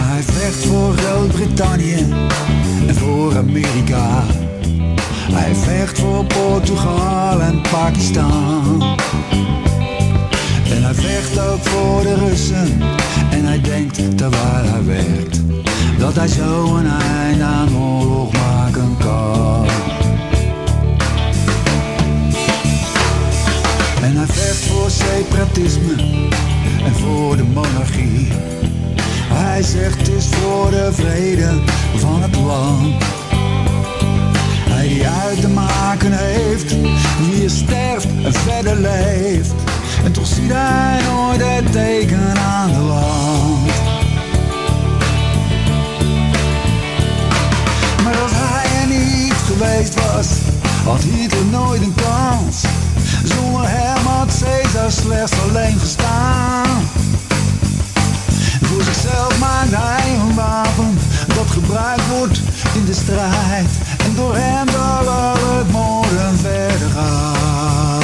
[0.00, 2.06] Hij vecht voor Groot-Brittannië
[2.86, 4.24] en voor Amerika.
[5.32, 8.82] Hij vecht voor Portugal en Pakistan.
[10.70, 12.80] En hij vecht ook voor de Russen.
[13.30, 15.40] En hij denkt terwijl hij werkt
[15.98, 19.66] dat hij zo een eind aan oorlog maken kan.
[24.02, 25.94] En hij vecht voor separatisme
[26.84, 28.28] en voor de monarchie.
[29.32, 31.62] Hij zegt het is voor de vrede
[31.96, 33.04] van het land.
[34.68, 36.74] Hij die uit te maken heeft
[37.18, 39.52] wie er sterft en verder leeft.
[40.04, 43.70] En toch ziet hij nooit het teken aan de wand.
[48.04, 50.28] Maar als hij er niet geweest was,
[50.84, 52.64] had Hitler nooit een kans.
[53.34, 56.88] Zonder hem had Caesar slechts alleen gestaan.
[58.62, 62.40] Voor zichzelf maakt hij een wapen dat gebruikt wordt
[62.74, 63.70] in de strijd.
[64.04, 68.00] En door hem zal al het moorden verder gaan.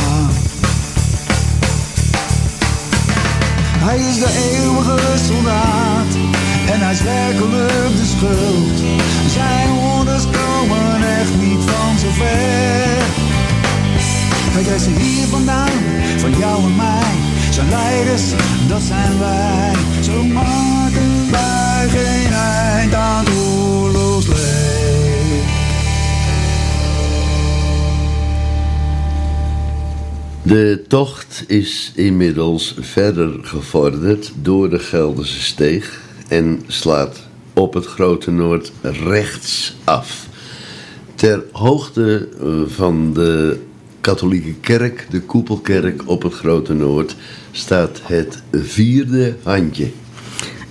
[3.79, 6.15] Hij is de eeuwige soldaat
[6.73, 8.79] en hij is werkelijk de schuld.
[9.33, 11.16] Zijn orders komen
[18.17, 19.73] Leiders, dat zijn wij.
[20.03, 23.25] Zo maken wij geen eind aan.
[30.43, 38.31] De tocht is inmiddels verder gevorderd door de Gelderse Steeg en slaat op het Grote
[38.31, 40.27] Noord rechts af.
[41.15, 43.66] Ter hoogte eh, van de
[44.07, 47.17] katholieke kerk, de koepelkerk op het Grote Noord,
[47.51, 49.91] staat het vierde handje.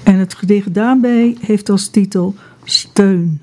[0.04, 3.42] En het gedicht daarbij heeft als titel Steun.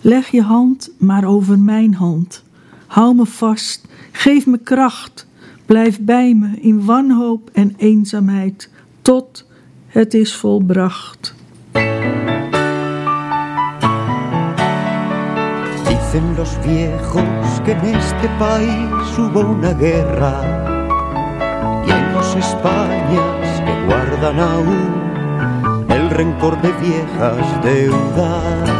[0.00, 2.42] Leg je hand maar over mijn hand.
[2.86, 5.26] Hou me vast, geef me kracht.
[5.66, 8.70] Blijf bij me in wanhoop en eenzaamheid
[9.02, 9.44] tot
[9.86, 11.34] het is volbracht.
[16.10, 17.22] Dicen los viejos
[17.66, 20.40] que en este país hubo una guerra
[21.86, 28.70] y en los Españas que guardan aún el rencor de viejas deudas.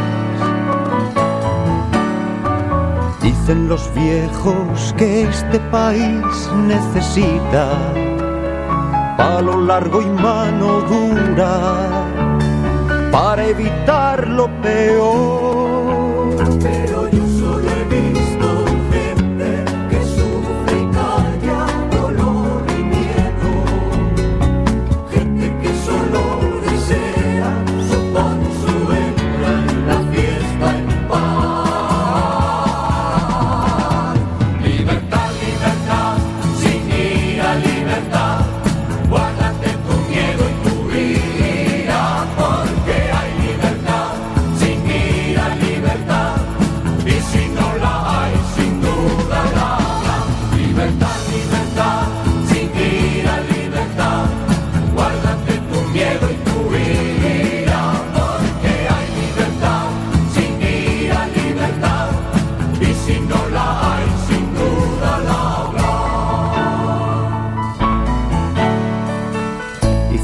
[3.21, 7.69] Dicen los viejos que este país necesita
[9.19, 11.77] palo largo y mano dura
[13.13, 15.68] para evitar lo peor.
[16.61, 17.28] Pero yo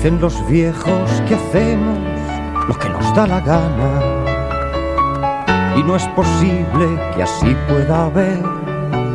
[0.05, 1.99] Dicen los viejos que hacemos
[2.69, 4.03] lo que nos da la gana.
[5.79, 8.43] Y no es posible que así pueda haber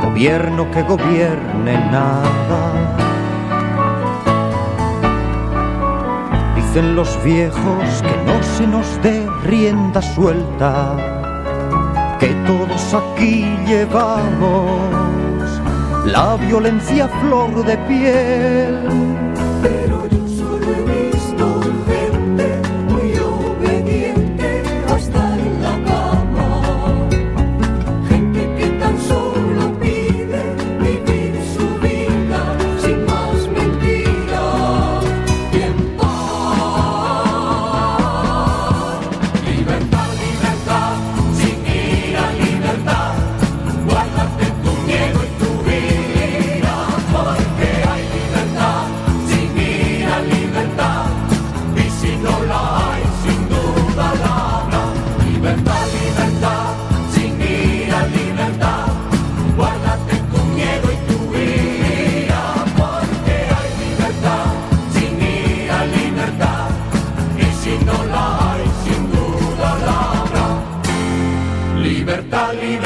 [0.01, 2.73] gobierno que gobierne nada.
[6.55, 10.95] Dicen los viejos que no se nos dé rienda suelta,
[12.19, 14.81] que todos aquí llevamos
[16.07, 18.89] la violencia flor de piel.
[19.61, 19.98] Pero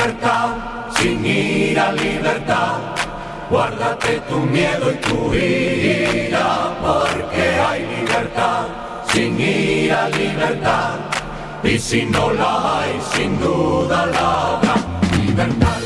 [0.04, 2.80] Libertad, sin ira, libertad.
[3.50, 8.66] Guárdate tu miedo y tu ira, porque hay libertad,
[9.14, 10.96] sin ira, libertad.
[11.64, 14.76] Y si no la hay, sin duda la habrá.
[15.26, 15.83] Libertad,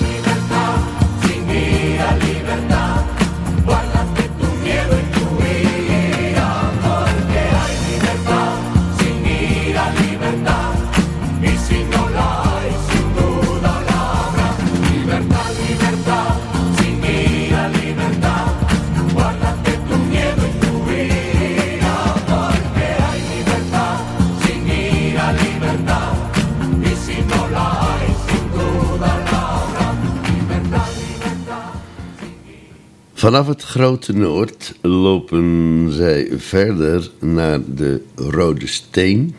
[33.27, 39.35] Vanaf het Grote Noord lopen zij verder naar de Rode Steen,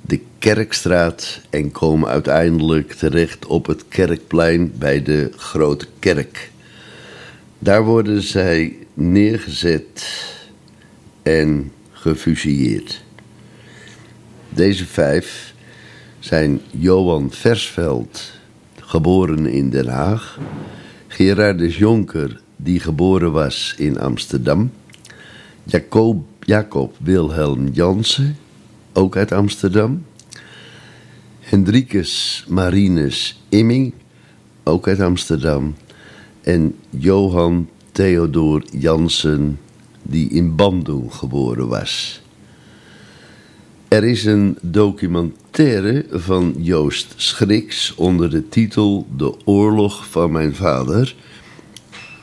[0.00, 6.50] de Kerkstraat en komen uiteindelijk terecht op het Kerkplein bij de Grote Kerk.
[7.58, 10.24] Daar worden zij neergezet
[11.22, 13.02] en gefusilleerd.
[14.48, 15.54] Deze vijf
[16.18, 18.32] zijn Johan Versveld,
[18.80, 20.38] geboren in Den Haag,
[21.06, 24.70] Gerardus Jonker, die geboren was in Amsterdam,
[25.62, 28.36] Jacob, Jacob Wilhelm Jansen,
[28.92, 30.04] ook uit Amsterdam,
[31.40, 33.92] Hendrikus Marinus Imming,
[34.64, 35.74] ook uit Amsterdam,
[36.42, 39.58] en Johan Theodor Jansen,
[40.02, 42.22] die in Bandung geboren was.
[43.88, 51.14] Er is een documentaire van Joost Schriks onder de titel De Oorlog van mijn vader,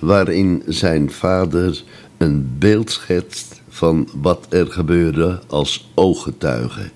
[0.05, 1.83] waarin zijn vader
[2.17, 6.89] een beeld schetst van wat er gebeurde als ooggetuige.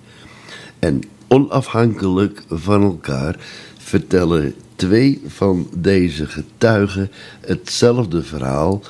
[0.80, 3.36] En onafhankelijk van elkaar
[3.78, 8.82] vertellen twee van deze getuigen hetzelfde verhaal,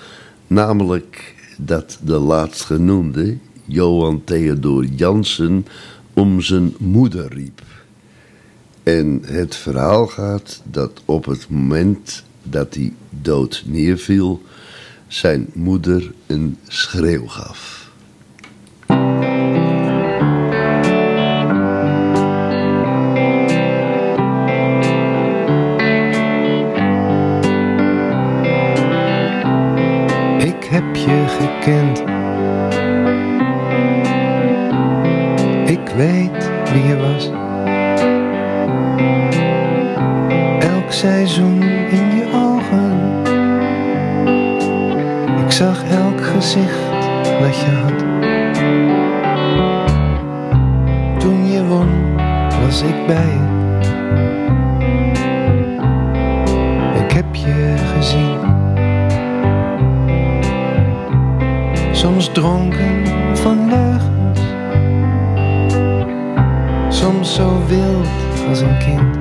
[0.48, 5.66] namelijk dat de laatstgenoemde, Johan Theodor Jansen,
[6.14, 7.62] om zijn moeder riep.
[8.84, 14.42] En het verhaal gaat dat op het moment dat hij dood neerviel,
[15.08, 17.92] zijn moeder een schreeuw gaf.
[30.38, 32.00] Ik heb je gekend.
[35.70, 37.30] Ik weet wie je was.
[40.60, 41.79] Elk seizoen
[46.42, 46.80] gezicht
[47.40, 48.00] dat je had.
[51.20, 52.16] Toen je won,
[52.62, 53.48] was ik bij je.
[57.04, 58.40] Ik heb je gezien.
[61.92, 64.40] Soms dronken van leugens,
[66.90, 68.08] soms zo wild
[68.50, 69.19] als een kind.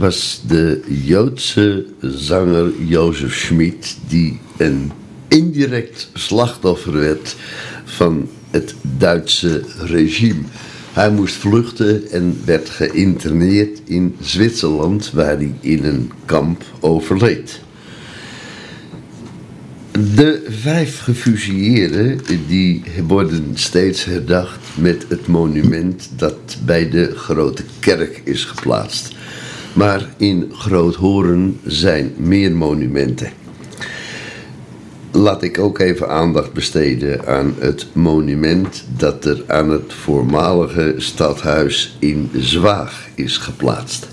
[0.00, 4.92] Was de Joodse zanger Jozef Schmid, die een
[5.28, 7.36] indirect slachtoffer werd
[7.84, 10.42] van het Duitse regime.
[10.92, 17.60] Hij moest vluchten en werd geïnterneerd in Zwitserland, waar hij in een kamp overleed.
[20.14, 28.20] De vijf gefusilleerden die worden steeds herdacht met het monument dat bij de grote kerk
[28.24, 29.18] is geplaatst.
[29.72, 33.30] Maar in Groothoorn zijn meer monumenten.
[35.10, 41.96] Laat ik ook even aandacht besteden aan het monument dat er aan het voormalige stadhuis
[41.98, 44.08] in Zwaag is geplaatst.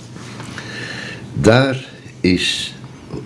[1.33, 1.85] Daar
[2.21, 2.75] is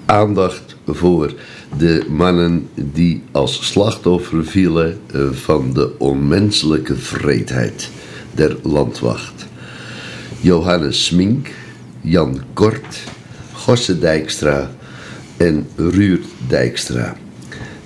[0.05, 1.33] aandacht voor
[1.77, 7.89] de mannen die als slachtoffer vielen eh, van de onmenselijke vreedheid
[8.31, 9.45] der landwacht.
[10.39, 11.49] Johannes Smink,
[12.01, 13.03] Jan Kort,
[13.53, 14.69] Gosse Dijkstra
[15.37, 17.15] en Ruurt Dijkstra.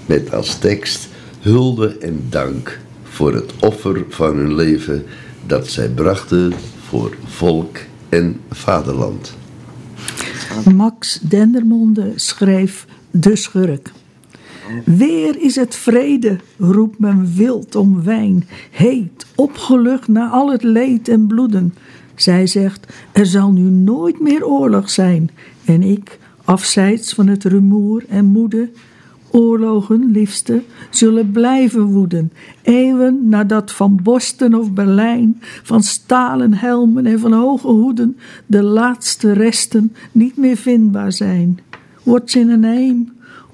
[0.05, 1.07] Met als tekst
[1.39, 5.03] hulde en dank voor het offer van hun leven
[5.45, 6.53] dat zij brachten
[6.87, 7.77] voor volk
[8.09, 9.35] en vaderland.
[10.73, 13.91] Max Dendermonde schreef De Schurk.
[14.85, 21.07] Weer is het vrede, roept men wild om wijn, heet, opgelucht na al het leed
[21.07, 21.73] en bloeden.
[22.15, 25.29] Zij zegt, er zal nu nooit meer oorlog zijn.
[25.65, 28.69] En ik, afzijds van het rumoer en moede,
[29.31, 32.31] oorlogen, liefste, zullen blijven woeden.
[32.61, 39.31] Eeuwen nadat van Boston of Berlijn, van stalen helmen en van hoge hoeden de laatste
[39.31, 41.59] resten niet meer vindbaar zijn.
[42.03, 43.05] What's in a name?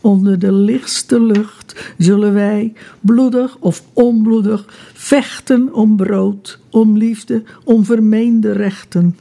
[0.02, 7.86] Onder de lichtste lucht zullen wij, bloedig of onbloedig, vechten om brood, om liefde, om
[7.86, 9.18] vermeende rechten.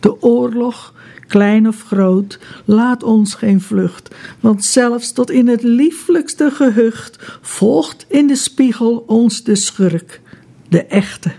[0.00, 0.94] De oorlog
[1.26, 8.06] klein of groot, laat ons geen vlucht, want zelfs tot in het lieflijkste gehucht volgt
[8.08, 10.20] in de spiegel ons de schurk,
[10.68, 11.30] de echte.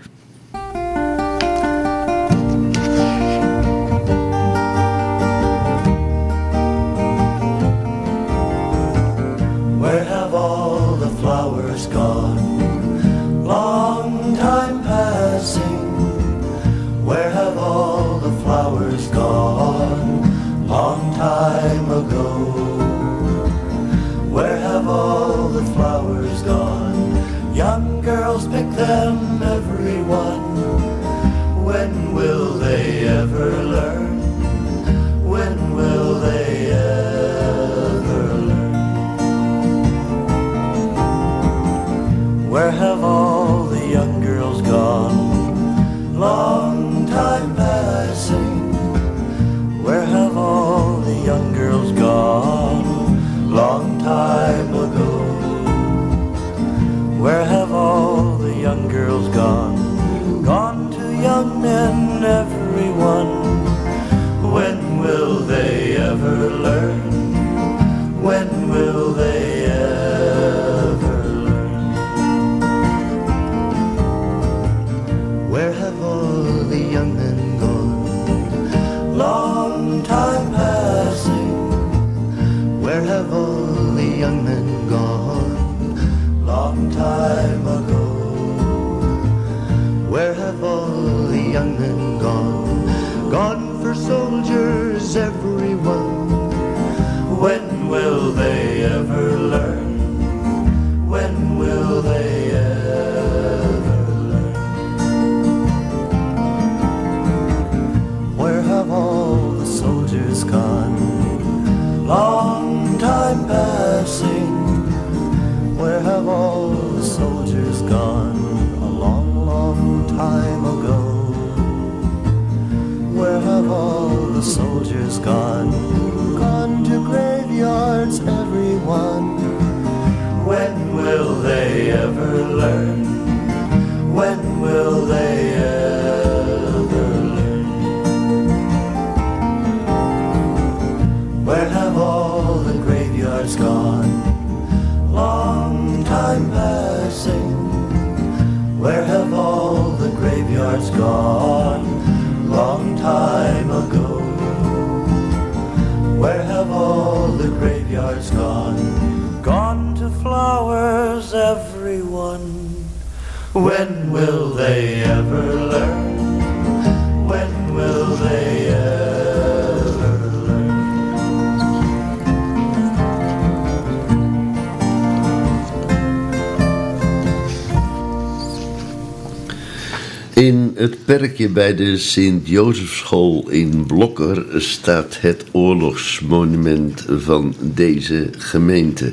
[181.48, 189.12] Bij de Sint-Jozefschool in Blokker staat het oorlogsmonument van deze gemeente.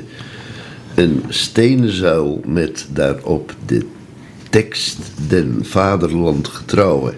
[0.94, 3.86] Een stenen zuil met daarop de
[4.50, 4.98] tekst
[5.28, 7.14] Den Vaderland getrouwen.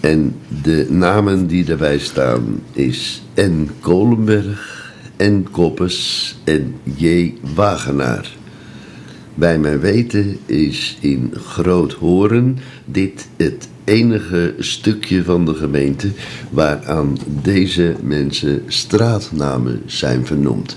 [0.00, 3.70] En de namen die daarbij staan is N.
[3.80, 5.46] Kolenberg, N.
[5.50, 7.34] Koppes en J.
[7.54, 8.30] Wagenaar.
[9.34, 16.10] Bij mijn weten is in Groothoren dit het enige stukje van de gemeente
[16.50, 20.76] waaraan deze mensen straatnamen zijn vernoemd.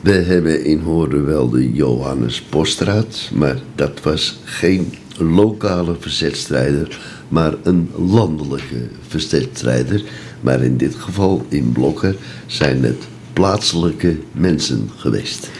[0.00, 7.54] We hebben in Horen wel de Johannes Poststraat, maar dat was geen lokale verzetstrijder, maar
[7.62, 10.02] een landelijke verzetstrijder.
[10.40, 12.16] Maar in dit geval in Blokker
[12.46, 15.50] zijn het plaatselijke mensen geweest.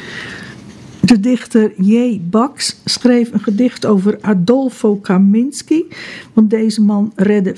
[1.12, 2.20] De dichter J.
[2.30, 5.84] Bax schreef een gedicht over Adolfo Kaminski,
[6.32, 7.56] want deze man redde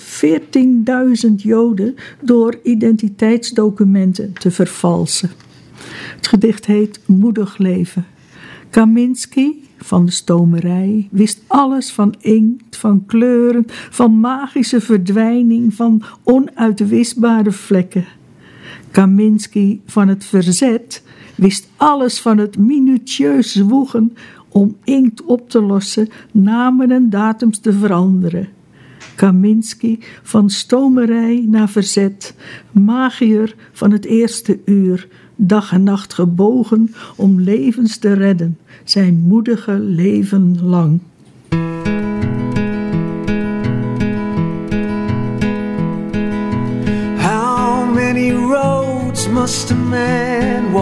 [1.29, 5.31] 14.000 Joden door identiteitsdocumenten te vervalsen.
[6.17, 8.07] Het gedicht heet Moedig leven.
[8.71, 17.53] Kaminski van de stomerij wist alles van inkt, van kleuren, van magische verdwijning, van onuitwisbare
[17.53, 18.05] vlekken.
[18.91, 21.03] Kaminski van het verzet
[21.35, 24.17] wist alles van het minutieus zwoegen
[24.49, 28.49] om inkt op te lossen, namen en datums te veranderen.
[29.15, 32.35] Kaminski van stomerij naar verzet,
[32.71, 39.79] magier van het eerste uur, dag en nacht gebogen om levens te redden, zijn moedige
[39.79, 41.01] leven lang.
[47.19, 47.75] How
[49.33, 50.74] must a man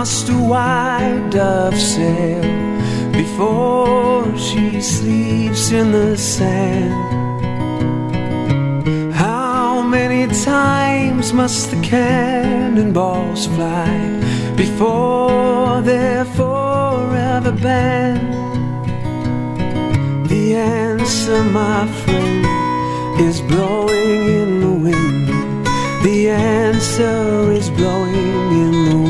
[0.00, 2.40] must a white dove sail
[3.12, 6.94] before she sleeps in the sand?
[9.12, 13.92] How many times must the cannonballs fly
[14.56, 18.32] before they're forever banned?
[20.30, 22.46] The answer, my friend,
[23.20, 25.28] is blowing in the wind.
[26.02, 29.09] The answer is blowing in the wind.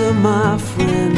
[0.00, 1.16] Answer, my friend,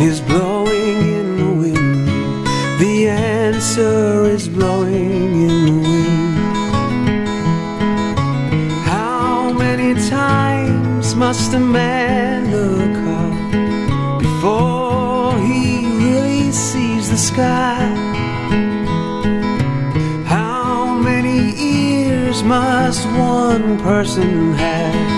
[0.00, 2.46] is blowing in the wind.
[2.80, 6.38] The answer is blowing in the wind.
[8.84, 17.84] How many times must a man look up before he really sees the sky?
[20.26, 25.17] How many ears must one person have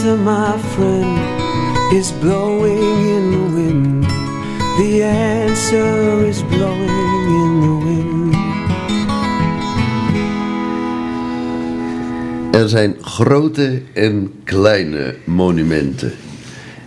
[0.00, 0.56] answer, my
[1.92, 4.04] is blowing in the wind.
[4.78, 8.34] The answer is blowing in the wind.
[12.54, 16.12] Er zijn grote en kleine monumenten.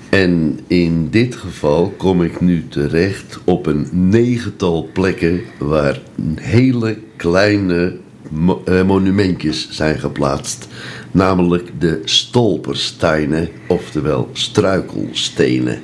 [0.09, 5.99] En in dit geval kom ik nu terecht op een negental plekken waar
[6.35, 7.97] hele kleine
[8.65, 10.67] eh, monumentjes zijn geplaatst.
[11.13, 15.81] Namelijk de stolpersteinen, oftewel struikelstenen.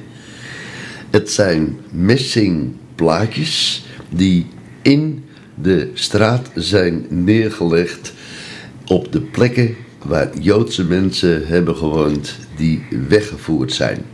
[1.09, 4.47] Het zijn messingplaatjes die
[4.81, 5.23] in
[5.55, 8.13] de straat zijn neergelegd
[8.87, 9.75] op de plekken
[10.05, 14.05] waar Joodse mensen hebben gewoond die weggevoerd zijn.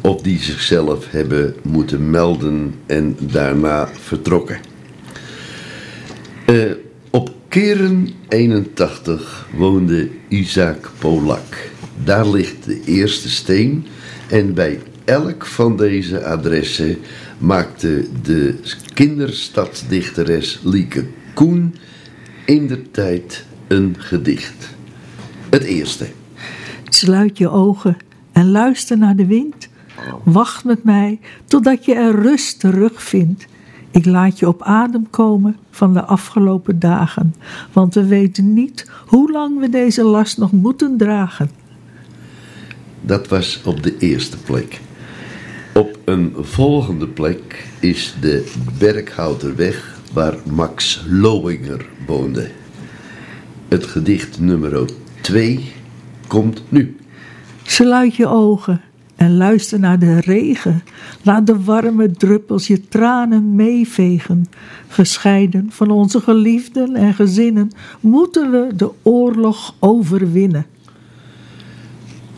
[0.00, 4.60] Of die zichzelf hebben moeten melden en daarna vertrokken.
[6.46, 6.89] Op
[7.50, 11.70] Keren 81 woonde Isaac Polak.
[12.04, 13.86] Daar ligt de eerste steen
[14.28, 16.98] en bij elk van deze adressen
[17.38, 18.58] maakte de
[18.94, 21.74] kinderstadsdichteres Lieke Koen
[22.46, 24.68] in de tijd een gedicht.
[25.50, 26.06] Het eerste.
[26.84, 27.96] Sluit je ogen
[28.32, 29.68] en luister naar de wind.
[30.24, 33.46] Wacht met mij totdat je er rust terugvindt.
[33.90, 37.34] Ik laat je op adem komen van de afgelopen dagen,
[37.72, 41.50] want we weten niet hoe lang we deze last nog moeten dragen.
[43.00, 44.80] Dat was op de eerste plek.
[45.74, 52.50] Op een volgende plek is de Berghouterweg waar Max Lowinger woonde.
[53.68, 54.90] Het gedicht nummer
[55.20, 55.72] 2
[56.26, 56.96] komt nu.
[57.62, 58.80] Sluit je ogen
[59.20, 60.82] en luister naar de regen.
[61.22, 64.46] Laat de warme druppels je tranen meevegen.
[64.88, 67.70] Gescheiden van onze geliefden en gezinnen
[68.00, 70.66] moeten we de oorlog overwinnen.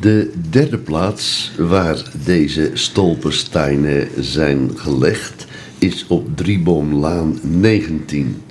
[0.01, 5.47] De derde plaats waar deze stolpersteinen zijn gelegd
[5.79, 8.43] is op Drieboomlaan 19.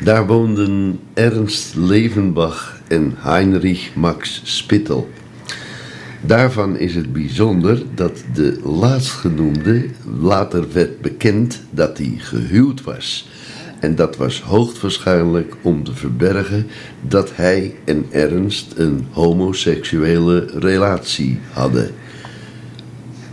[0.00, 5.08] Daar woonden Ernst Levenbach en Heinrich Max Spittel.
[6.26, 9.86] Daarvan is het bijzonder dat de laatstgenoemde
[10.20, 13.28] later werd bekend dat hij gehuwd was.
[13.80, 16.66] En dat was hoogstwaarschijnlijk om te verbergen
[17.08, 21.90] dat hij en Ernst een homoseksuele relatie hadden.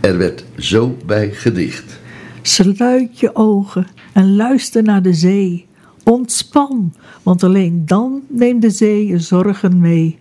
[0.00, 2.00] Er werd zo bij gedicht.
[2.42, 5.66] Sluit je ogen en luister naar de zee.
[6.04, 10.18] Ontspan, want alleen dan neemt de zee je zorgen mee.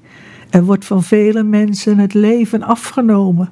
[0.51, 3.49] Er wordt van vele mensen het leven afgenomen.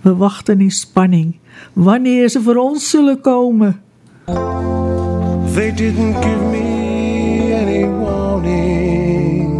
[0.00, 1.36] We wachten in spanning
[1.72, 3.80] wanneer ze voor ons zullen komen.
[5.54, 9.50] They didn't give me any warning.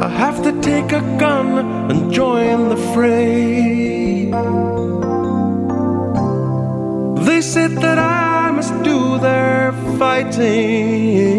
[0.00, 1.58] I have to take a gun
[1.90, 4.30] and join the fray.
[7.24, 11.32] They said that I must do their fighting.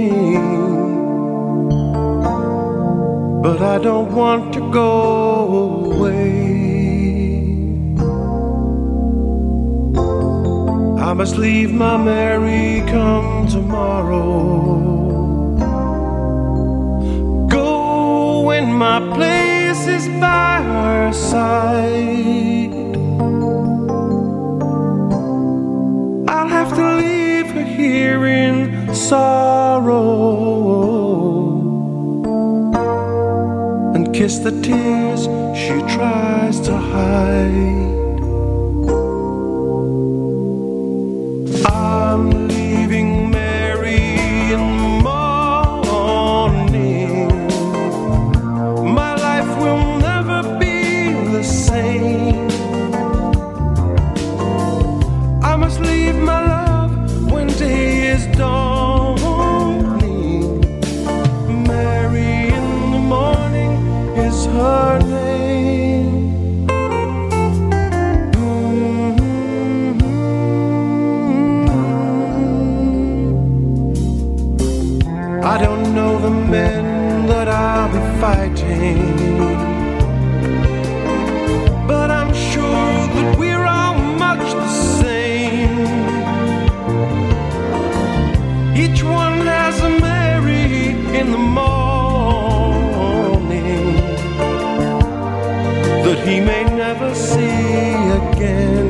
[3.44, 6.54] But I don't want to go away.
[11.08, 14.30] I must leave my Mary come tomorrow.
[17.50, 22.74] Go when my place is by her side.
[26.30, 30.93] I'll have to leave her here in sorrow
[34.14, 35.24] kiss the tears
[35.58, 38.03] she tries to hide.
[91.24, 92.76] In the morning
[96.06, 98.83] that he may never see again.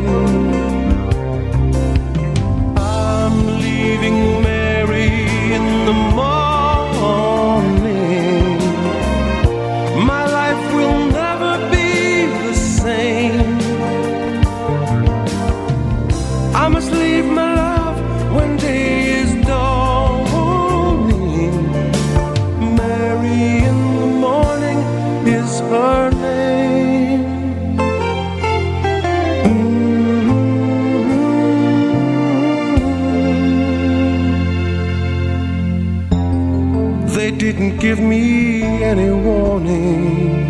[37.84, 40.50] Give me any warning.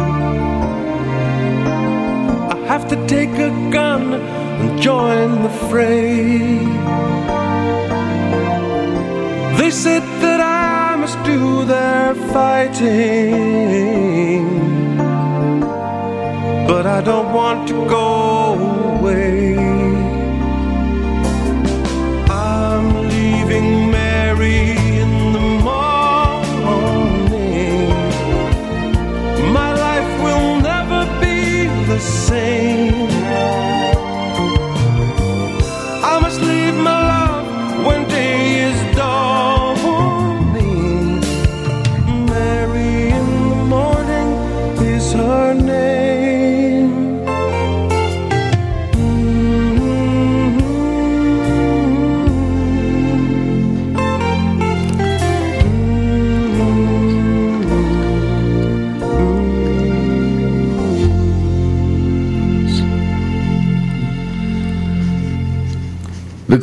[2.55, 4.13] I have to take a gun
[4.61, 6.59] and join the fray.
[9.59, 13.63] They said that I must do their fighting.
[16.67, 18.09] But I don't want to go
[18.99, 19.42] away.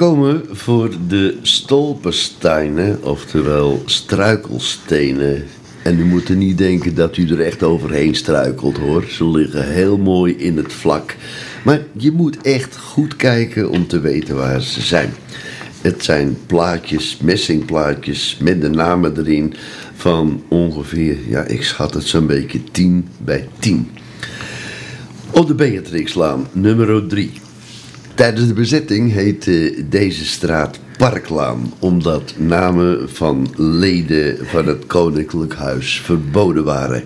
[0.00, 5.44] Komen voor de stolpensteinen, oftewel struikelstenen.
[5.82, 9.04] En u moet er niet denken dat u er echt overheen struikelt hoor.
[9.08, 11.16] Ze liggen heel mooi in het vlak.
[11.64, 15.10] Maar je moet echt goed kijken om te weten waar ze zijn.
[15.80, 19.54] Het zijn plaatjes, messingplaatjes met de namen erin
[19.94, 23.90] van ongeveer, ja ik schat het zo'n beetje 10 bij 10.
[25.30, 27.30] Op de Beatrixlaan, nummer 3.
[28.14, 36.00] Tijdens de bezetting heette deze straat Parklaan, omdat namen van leden van het Koninklijk Huis
[36.00, 37.02] verboden waren.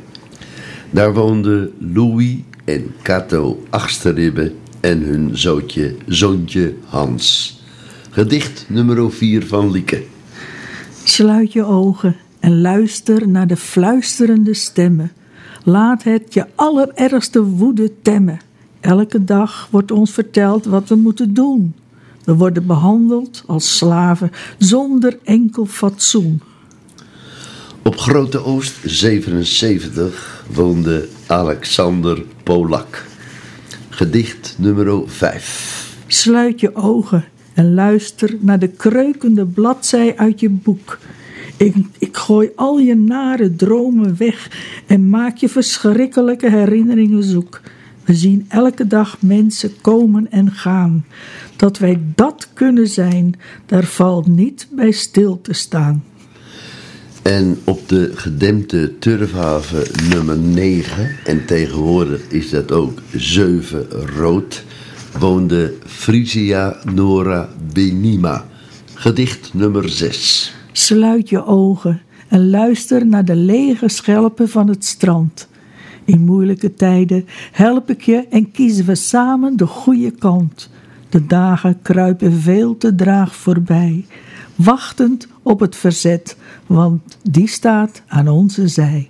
[0.91, 7.59] Daar woonden Louis en Cato Achterribbe en hun zootje, zoontje Hans.
[8.11, 10.03] Gedicht nummer 4 van Lieke.
[11.05, 15.13] Sluit je ogen en luister naar de fluisterende stemmen.
[15.65, 18.41] Laat het je allerergste woede temmen.
[18.85, 21.75] Elke dag wordt ons verteld wat we moeten doen.
[22.25, 26.41] We worden behandeld als slaven zonder enkel fatsoen.
[27.83, 33.05] Op Grote Oost 77 woonde Alexander Polak.
[33.89, 35.97] Gedicht nummer 5.
[36.07, 37.25] Sluit je ogen
[37.55, 40.99] en luister naar de kreukende bladzij uit je boek.
[41.57, 44.51] Ik, ik gooi al je nare dromen weg
[44.87, 47.61] en maak je verschrikkelijke herinneringen zoek.
[48.05, 51.05] We zien elke dag mensen komen en gaan.
[51.57, 53.35] Dat wij dat kunnen zijn,
[53.67, 56.05] daar valt niet bij stil te staan.
[57.23, 64.65] En op de gedempte turfhaven nummer 9, en tegenwoordig is dat ook 7 rood,
[65.19, 68.47] woonde Frisia Nora Benima.
[68.95, 70.55] Gedicht nummer 6.
[70.73, 75.49] Sluit je ogen en luister naar de lege schelpen van het strand.
[76.05, 80.71] In moeilijke tijden help ik je en kiezen we samen de goede kant.
[81.09, 84.07] De dagen kruipen veel te draag voorbij,
[84.55, 86.37] wachtend op het verzet,
[86.67, 89.09] want die staat aan onze zij.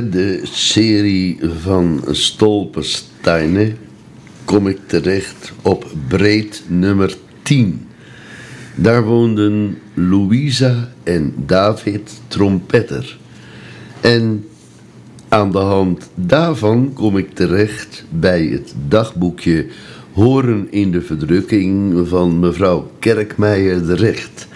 [0.00, 3.76] De serie van Stolpersteinen
[4.44, 7.86] kom ik terecht op breed nummer 10.
[8.74, 13.18] Daar woonden Louisa en David Trompetter.
[14.00, 14.46] En
[15.28, 19.66] aan de hand daarvan kom ik terecht bij het dagboekje
[20.12, 24.48] Horen in de verdrukking van mevrouw Kerkmeijer de Recht.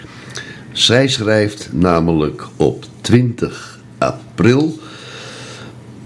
[0.71, 4.79] Zij schrijft namelijk op 20 april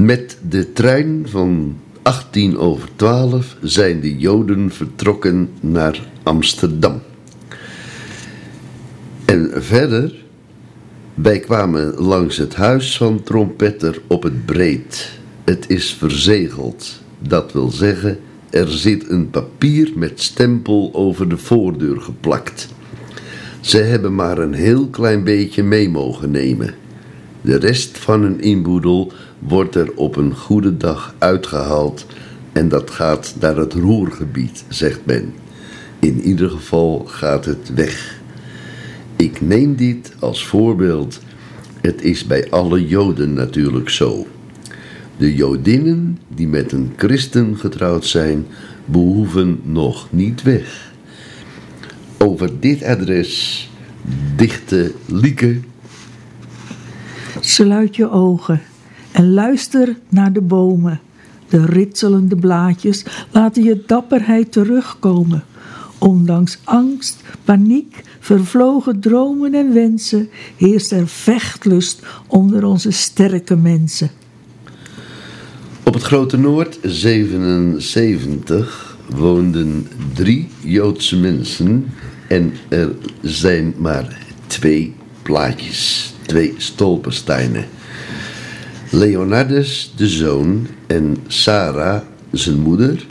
[0.05, 7.01] met de trein van 18 over 12 zijn de Joden vertrokken naar Amsterdam.
[9.25, 10.13] En verder,
[11.13, 15.19] wij kwamen langs het huis van Trompetter op het Breed.
[15.43, 18.19] Het is verzegeld, dat wil zeggen,
[18.49, 22.67] er zit een papier met stempel over de voordeur geplakt.
[23.59, 26.73] Ze hebben maar een heel klein beetje mee mogen nemen.
[27.41, 29.11] De rest van hun inboedel
[29.47, 32.05] wordt er op een goede dag uitgehaald
[32.51, 35.33] en dat gaat naar het roergebied, zegt men.
[35.99, 38.19] In ieder geval gaat het weg.
[39.15, 41.19] Ik neem dit als voorbeeld.
[41.81, 44.27] Het is bij alle Joden natuurlijk zo.
[45.17, 48.45] De Jodinnen die met een christen getrouwd zijn,
[48.85, 50.91] behoeven nog niet weg.
[52.17, 53.69] Over dit adres
[54.35, 55.59] dichte Lieke.
[57.39, 58.61] Sluit je ogen
[59.11, 60.99] en luister naar de bomen.
[61.49, 65.43] De ritselende blaadjes laten je dapperheid terugkomen.
[65.97, 74.09] Ondanks angst, paniek, vervlogen dromen en wensen heerst er vechtlust onder onze sterke mensen.
[75.83, 81.85] Op het Grote Noord 77 woonden drie Joodse mensen
[82.27, 84.17] en er zijn maar
[84.47, 87.65] twee plaatjes, twee stolpersteinen.
[88.93, 92.01] Leonardus, de zoon, en Sarah,
[92.31, 93.05] zijn moeder,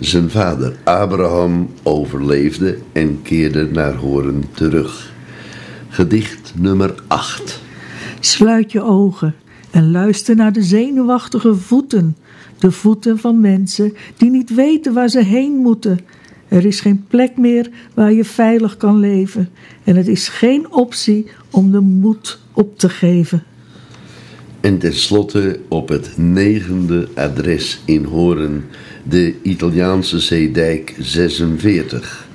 [0.00, 5.12] zijn vader Abraham overleefde en keerde naar Horen terug.
[5.88, 7.62] Gedicht nummer 8.
[8.20, 9.34] Sluit je ogen
[9.70, 12.16] en luister naar de zenuwachtige voeten.
[12.58, 15.98] De voeten van mensen die niet weten waar ze heen moeten.
[16.48, 19.48] Er is geen plek meer waar je veilig kan leven.
[19.84, 23.42] En het is geen optie om de moed op te geven.
[24.60, 28.64] En tenslotte op het negende adres in Horen,
[29.02, 32.26] de Italiaanse zeedijk 46.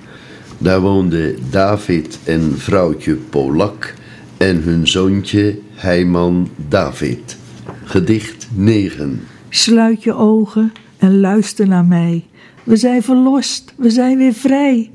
[0.58, 3.94] Daar woonden David en vrouwtje Polak
[4.38, 7.38] en hun zoontje Heiman David.
[7.84, 9.22] Gedicht 9.
[9.50, 12.26] Sluit je ogen en luister naar mij.
[12.64, 14.92] We zijn verlost, we zijn weer vrij.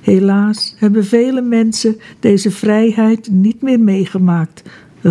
[0.00, 4.62] Helaas hebben vele mensen deze vrijheid niet meer meegemaakt.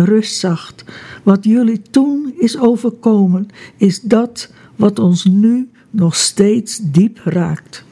[0.04, 0.84] Rust zacht.
[1.22, 7.84] Wat jullie toen is overkomen, is dat wat ons nu nog steeds diep raakt.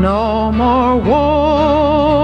[0.00, 2.21] No more war,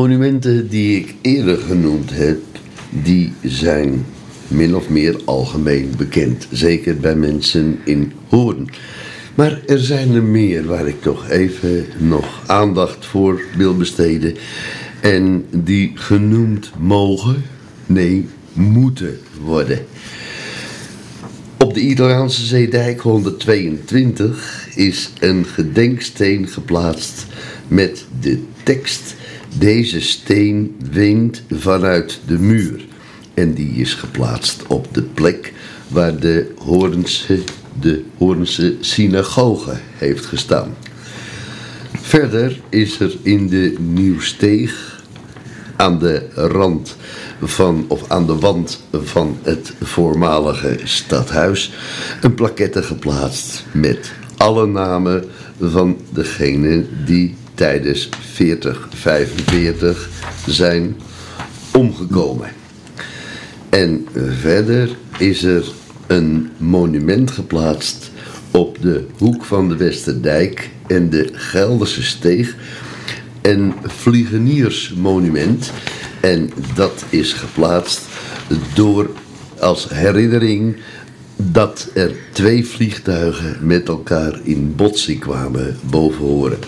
[0.00, 2.38] monumenten die ik eerder genoemd heb,
[2.90, 4.06] die zijn
[4.48, 6.46] min of meer algemeen bekend.
[6.50, 8.68] Zeker bij mensen in Hoorn.
[9.34, 14.34] Maar er zijn er meer waar ik toch even nog aandacht voor wil besteden.
[15.00, 17.44] En die genoemd mogen,
[17.86, 19.78] nee, moeten worden.
[21.56, 27.26] Op de Italiaanse zeedijk 122 is een gedenksteen geplaatst
[27.68, 29.18] met de tekst
[29.58, 32.84] Deze steen weent vanuit de muur.
[33.34, 35.52] En die is geplaatst op de plek
[35.88, 37.38] waar de Hoornse,
[37.80, 40.74] de Hoornse synagoge heeft gestaan.
[42.00, 45.02] Verder is er in de Nieuwsteeg
[45.76, 46.96] aan de rand
[47.42, 51.72] van, of aan de wand van het voormalige stadhuis
[52.20, 55.24] een plaquette geplaatst met alle namen
[55.60, 60.08] van degenen die tijdens 4045
[60.46, 60.96] zijn
[61.72, 62.50] omgekomen.
[63.68, 64.06] En
[64.40, 64.88] verder
[65.18, 65.64] is er
[66.06, 68.10] een monument geplaatst
[68.50, 72.54] op de hoek van de Westerdijk en de Gelderse Steeg.
[73.42, 75.72] Een vliegeniersmonument.
[76.20, 78.00] En dat is geplaatst
[78.74, 79.10] door
[79.58, 80.76] als herinnering
[81.36, 86.58] dat er twee vliegtuigen met elkaar in botsing kwamen boven horen.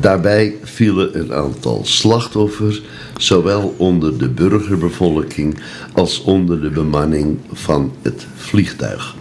[0.00, 2.82] Daarbij vielen een aantal slachtoffers,
[3.16, 5.56] zowel onder de burgerbevolking
[5.92, 9.16] als onder de bemanning van het vliegtuig.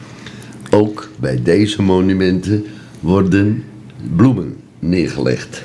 [0.69, 2.65] Ook bij deze monumenten
[2.99, 3.63] worden
[4.15, 5.63] bloemen neergelegd.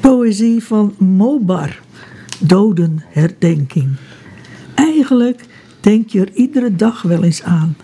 [0.00, 1.80] Poëzie van Mobar,
[2.38, 3.88] dodenherdenking.
[4.74, 5.40] Eigenlijk
[5.80, 7.76] denk je er iedere dag wel eens aan.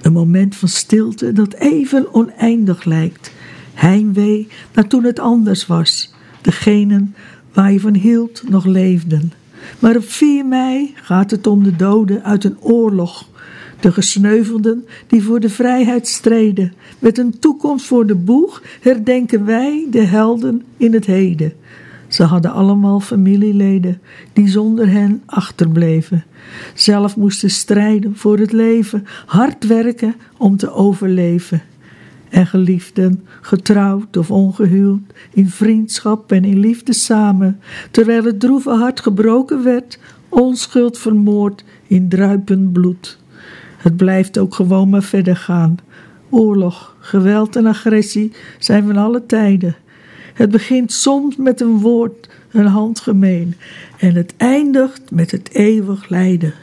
[0.00, 3.36] Een moment van stilte dat even oneindig lijkt.
[3.78, 6.12] Heimwee naar toen het anders was.
[6.40, 7.14] Degenen
[7.52, 9.32] waar je van hield nog leefden.
[9.78, 13.28] Maar op 4 mei gaat het om de doden uit een oorlog.
[13.80, 16.72] De gesneuvelden die voor de vrijheid streden.
[16.98, 21.52] Met een toekomst voor de boeg herdenken wij de helden in het heden.
[22.08, 24.00] Ze hadden allemaal familieleden
[24.32, 26.24] die zonder hen achterbleven.
[26.74, 31.62] Zelf moesten strijden voor het leven, hard werken om te overleven.
[32.30, 37.60] En geliefden, getrouwd of ongehuwd, in vriendschap en in liefde samen,
[37.90, 39.98] terwijl het droeve hart gebroken werd,
[40.28, 43.18] onschuld vermoord in druipend bloed.
[43.76, 45.76] Het blijft ook gewoon maar verder gaan.
[46.30, 49.76] Oorlog, geweld en agressie zijn van alle tijden.
[50.34, 53.54] Het begint soms met een woord, een handgemeen,
[53.98, 56.54] en het eindigt met het eeuwig lijden.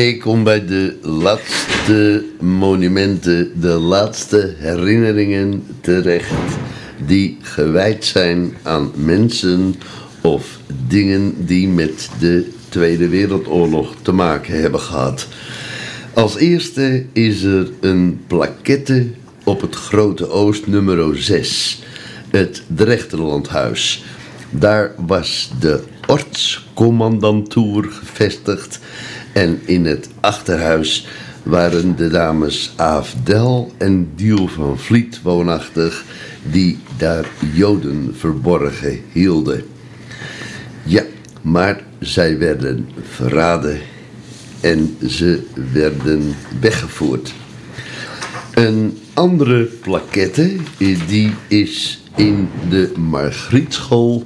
[0.00, 6.32] Ik kom bij de laatste monumenten, de laatste herinneringen terecht
[7.06, 9.74] die gewijd zijn aan mensen
[10.20, 10.58] of
[10.88, 15.28] dingen die met de Tweede Wereldoorlog te maken hebben gehad.
[16.14, 19.06] Als eerste is er een plaquette
[19.44, 21.82] op het Grote Oost nummer 6,
[22.28, 24.04] het Drechterlandhuis.
[24.50, 28.80] Daar was de ortscommandantoer gevestigd
[29.32, 31.06] en in het achterhuis
[31.42, 36.04] waren de dames Aafdel en Diel van Vliet woonachtig
[36.50, 39.64] die daar Joden verborgen hielden.
[40.82, 41.02] Ja,
[41.42, 43.80] maar zij werden verraden
[44.60, 45.42] en ze
[45.72, 47.34] werden weggevoerd.
[48.54, 50.56] Een andere plaquette
[51.06, 54.24] die is in de Margrietschool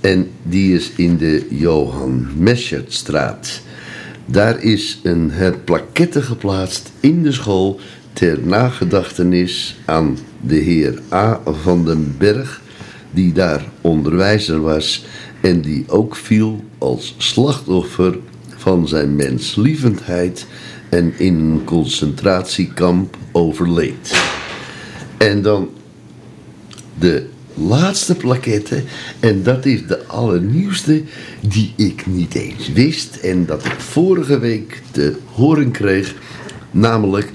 [0.00, 3.62] en die is in de Johan Meschertstraat.
[4.30, 5.32] Daar is een
[5.64, 7.80] plaquette geplaatst in de school
[8.12, 11.40] ter nagedachtenis aan de heer A.
[11.44, 12.62] van den Berg,
[13.10, 15.04] die daar onderwijzer was
[15.40, 20.46] en die ook viel als slachtoffer van zijn menslievendheid
[20.88, 24.20] en in een concentratiekamp overleed.
[25.18, 25.68] En dan
[26.98, 27.28] de
[27.60, 28.82] laatste plaquette,
[29.20, 31.02] en dat is de allernieuwste
[31.40, 36.14] die ik niet eens wist en dat ik vorige week te horen kreeg,
[36.70, 37.32] namelijk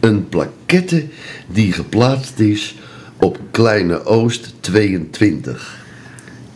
[0.00, 1.04] een plaquette
[1.46, 2.74] die geplaatst is
[3.18, 5.82] op Kleine Oost 22.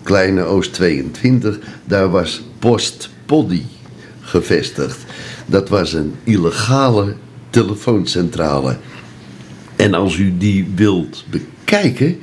[0.02, 3.62] Kleine Oost 22, daar was Post Poddy
[4.20, 5.04] gevestigd.
[5.46, 7.14] Dat was een illegale
[7.50, 8.76] telefooncentrale.
[9.76, 12.18] En als u die wilt bekijken,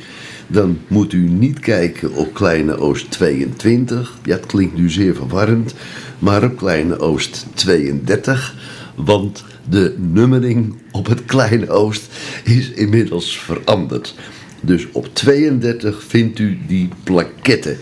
[0.47, 4.17] dan moet u niet kijken op Kleine Oost 22.
[4.23, 5.73] Ja, het klinkt nu zeer verwarrend,
[6.19, 8.55] maar op Kleine Oost 32.
[8.95, 12.07] Want de nummering op het Kleine Oost
[12.43, 14.15] is inmiddels veranderd.
[14.61, 17.77] Dus op 32 vindt u die plaquette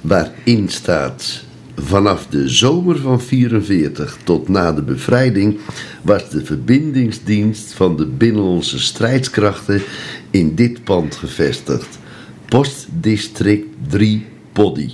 [0.00, 1.44] waarin staat
[1.84, 5.58] Vanaf de zomer van 44 tot na de bevrijding
[6.02, 9.82] was de verbindingsdienst van de binnenlandse strijdkrachten
[10.30, 11.98] in dit pand gevestigd.
[12.50, 14.90] Postdistrict 3 Poddy.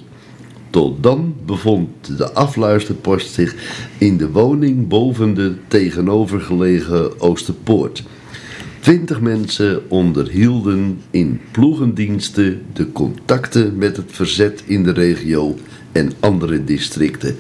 [0.71, 3.55] Tot dan bevond de afluisterpost zich
[3.99, 8.03] in de woning boven de tegenovergelegen Oosterpoort.
[8.81, 15.57] Twintig mensen onderhielden in ploegendiensten de contacten met het verzet in de regio
[15.93, 17.37] en andere districten.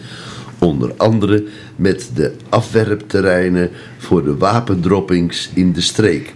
[0.58, 1.44] Onder andere
[1.76, 6.34] met de afwerpterreinen voor de wapendroppings in de streek.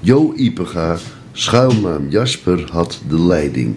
[0.00, 0.98] Jo Ipega,
[1.32, 3.76] schuilnaam Jasper, had de leiding.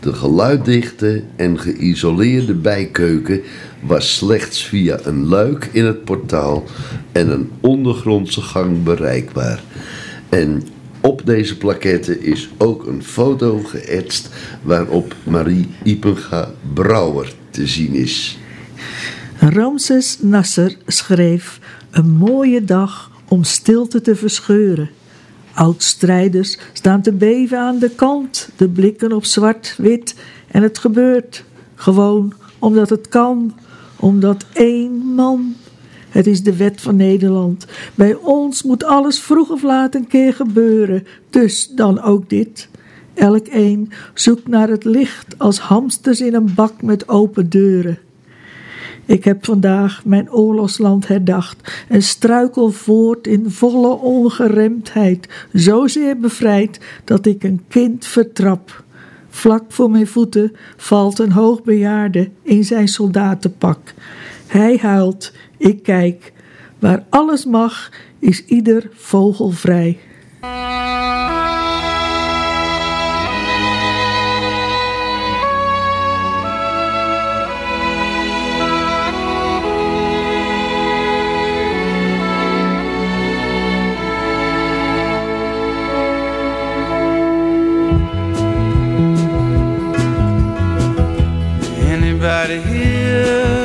[0.00, 3.40] De geluiddichte en geïsoleerde bijkeuken
[3.80, 6.64] was slechts via een luik in het portaal
[7.12, 9.62] en een ondergrondse gang bereikbaar.
[10.28, 10.62] En
[11.00, 14.28] op deze plaquette is ook een foto geëtst
[14.62, 18.38] waarop Marie Ipenga Brouwer te zien is.
[19.38, 21.60] Ramses Nasser schreef
[21.90, 24.90] een mooie dag om stilte te verscheuren.
[25.60, 30.14] Oud-strijders staan te beven aan de kant, de blikken op zwart-wit
[30.48, 31.44] en het gebeurt.
[31.74, 33.54] Gewoon omdat het kan,
[33.96, 35.54] omdat één man.
[36.08, 37.66] Het is de wet van Nederland.
[37.94, 42.68] Bij ons moet alles vroeg of laat een keer gebeuren, dus dan ook dit.
[43.14, 47.98] Elk een zoekt naar het licht als hamsters in een bak met open deuren.
[49.10, 57.26] Ik heb vandaag mijn oorlogsland herdacht en struikel voort in volle ongeremdheid, zozeer bevrijd dat
[57.26, 58.84] ik een kind vertrap.
[59.28, 63.78] Vlak voor mijn voeten valt een hoogbejaarde in zijn soldatenpak.
[64.46, 66.32] Hij huilt, ik kijk.
[66.78, 69.98] Waar alles mag, is ieder vogel vrij.
[92.22, 93.64] Anybody here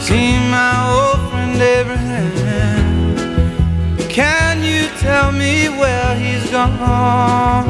[0.00, 3.14] seen my old friend Abraham?
[4.08, 7.68] Can you tell me where he's gone?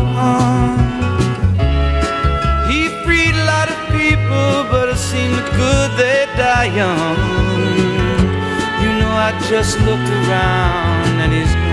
[2.70, 7.18] He freed a lot of people, but it seemed good they die young.
[8.80, 11.71] You know, I just looked around and he's gone.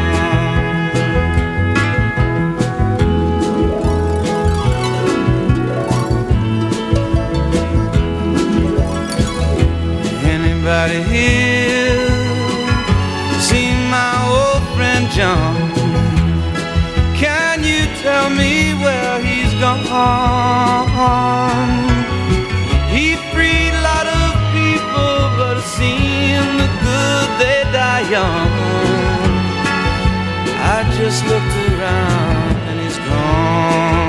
[10.80, 12.08] nobody here.
[13.48, 15.56] See my old friend John.
[17.16, 19.88] Can you tell me where he's gone?
[22.96, 28.52] He freed a lot of people, but it seemed the good they die young.
[30.76, 34.09] I just looked around and he's gone.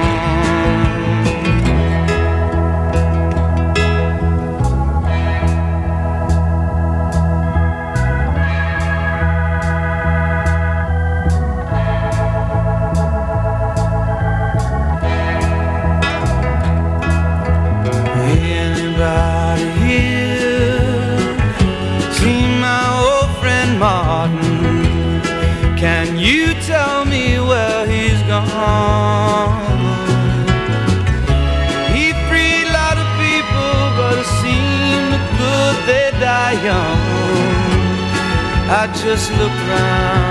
[39.03, 40.30] Just looked around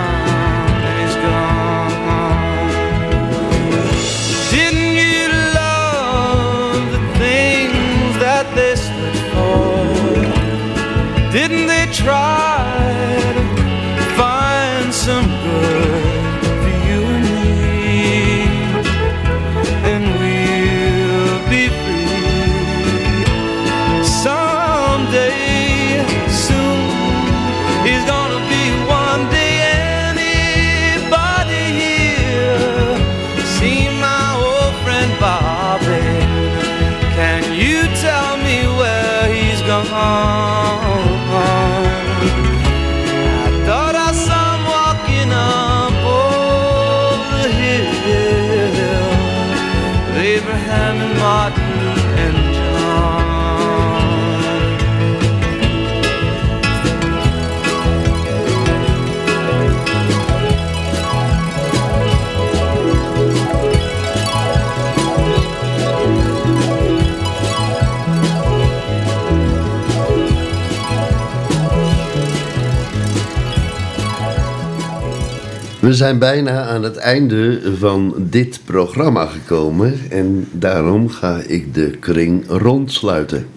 [75.89, 81.89] We zijn bijna aan het einde van dit programma gekomen en daarom ga ik de
[81.99, 83.47] kring rondsluiten.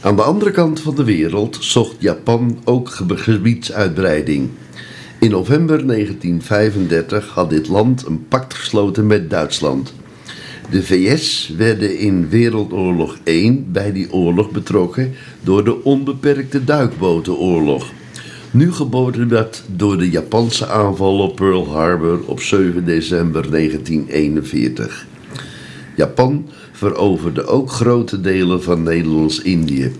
[0.00, 4.48] Aan de andere kant van de wereld zocht Japan ook ge- gebiedsuitbreiding.
[5.18, 9.94] In november 1935 had dit land een pact gesloten met Duitsland.
[10.70, 17.92] De VS werden in Wereldoorlog I bij die oorlog betrokken door de onbeperkte duikbotenoorlog.
[18.52, 25.06] Nu geboden werd door de Japanse aanval op Pearl Harbor op 7 december 1941.
[25.96, 29.92] Japan veroverde ook grote delen van Nederlands-Indië.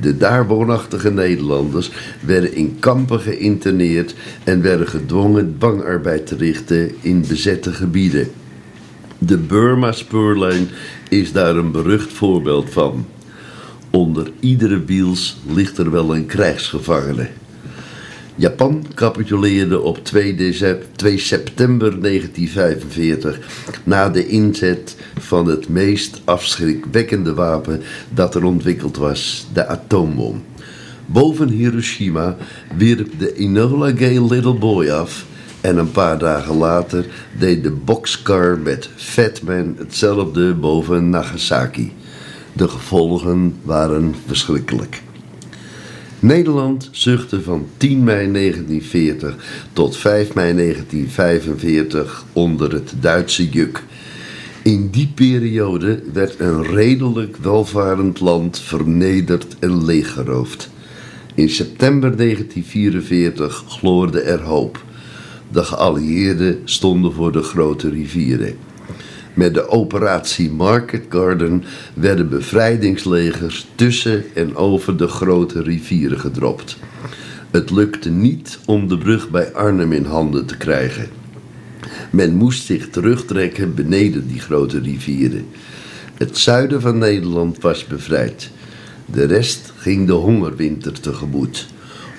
[0.00, 1.90] De daar woonachtige Nederlanders
[2.20, 4.14] werden in kampen geïnterneerd
[4.44, 8.28] en werden gedwongen dwangarbeid te richten in bezette gebieden.
[9.18, 10.68] De Burma-spoorlijn
[11.08, 13.06] is daar een berucht voorbeeld van.
[13.90, 17.28] Onder iedere wiels ligt er wel een krijgsgevangene.
[18.38, 23.38] Japan capituleerde op 2, decem- 2 september 1945
[23.84, 30.42] na de inzet van het meest afschrikwekkende wapen dat er ontwikkeld was, de atoombom.
[31.06, 32.36] Boven Hiroshima
[32.76, 35.24] wierp de Enola Gay Little Boy af
[35.60, 37.06] en een paar dagen later
[37.38, 41.92] deed de boxcar met Fat Man hetzelfde boven Nagasaki.
[42.52, 45.02] De gevolgen waren verschrikkelijk.
[46.26, 49.36] Nederland zuchtte van 10 mei 1940
[49.72, 53.84] tot 5 mei 1945 onder het Duitse juk.
[54.62, 60.70] In die periode werd een redelijk welvarend land vernederd en leeggeroofd.
[61.34, 64.84] In september 1944 gloorde er hoop.
[65.52, 68.65] De geallieerden stonden voor de grote rivieren.
[69.36, 71.64] Met de operatie Market Garden
[71.94, 76.76] werden bevrijdingslegers tussen en over de grote rivieren gedropt.
[77.50, 81.08] Het lukte niet om de brug bij Arnhem in handen te krijgen.
[82.10, 85.46] Men moest zich terugtrekken beneden die grote rivieren.
[86.14, 88.50] Het zuiden van Nederland was bevrijd.
[89.06, 91.66] De rest ging de hongerwinter tegemoet.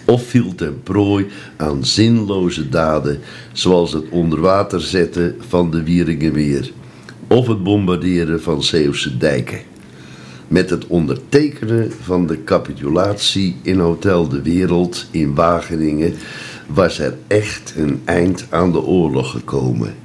[0.05, 3.19] Of viel ten prooi aan zinloze daden,
[3.51, 6.71] zoals het onder water zetten van de Wieringenmeer
[7.27, 9.59] of het bombarderen van Zeeuwse dijken.
[10.47, 16.13] Met het ondertekenen van de capitulatie in Hotel de Wereld in Wageningen
[16.67, 19.95] was er echt een eind aan de oorlog gekomen.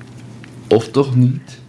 [0.69, 1.61] Of toch niet?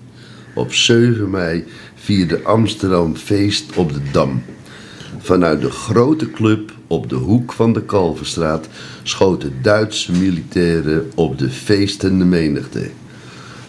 [0.56, 1.66] Op 7 mei
[1.96, 4.44] vierde Amsterdam feest op de Dam.
[5.18, 8.68] Vanuit de grote club op de hoek van de Kalverstraat
[9.04, 12.90] schoten Duitse militairen op de feestende menigte.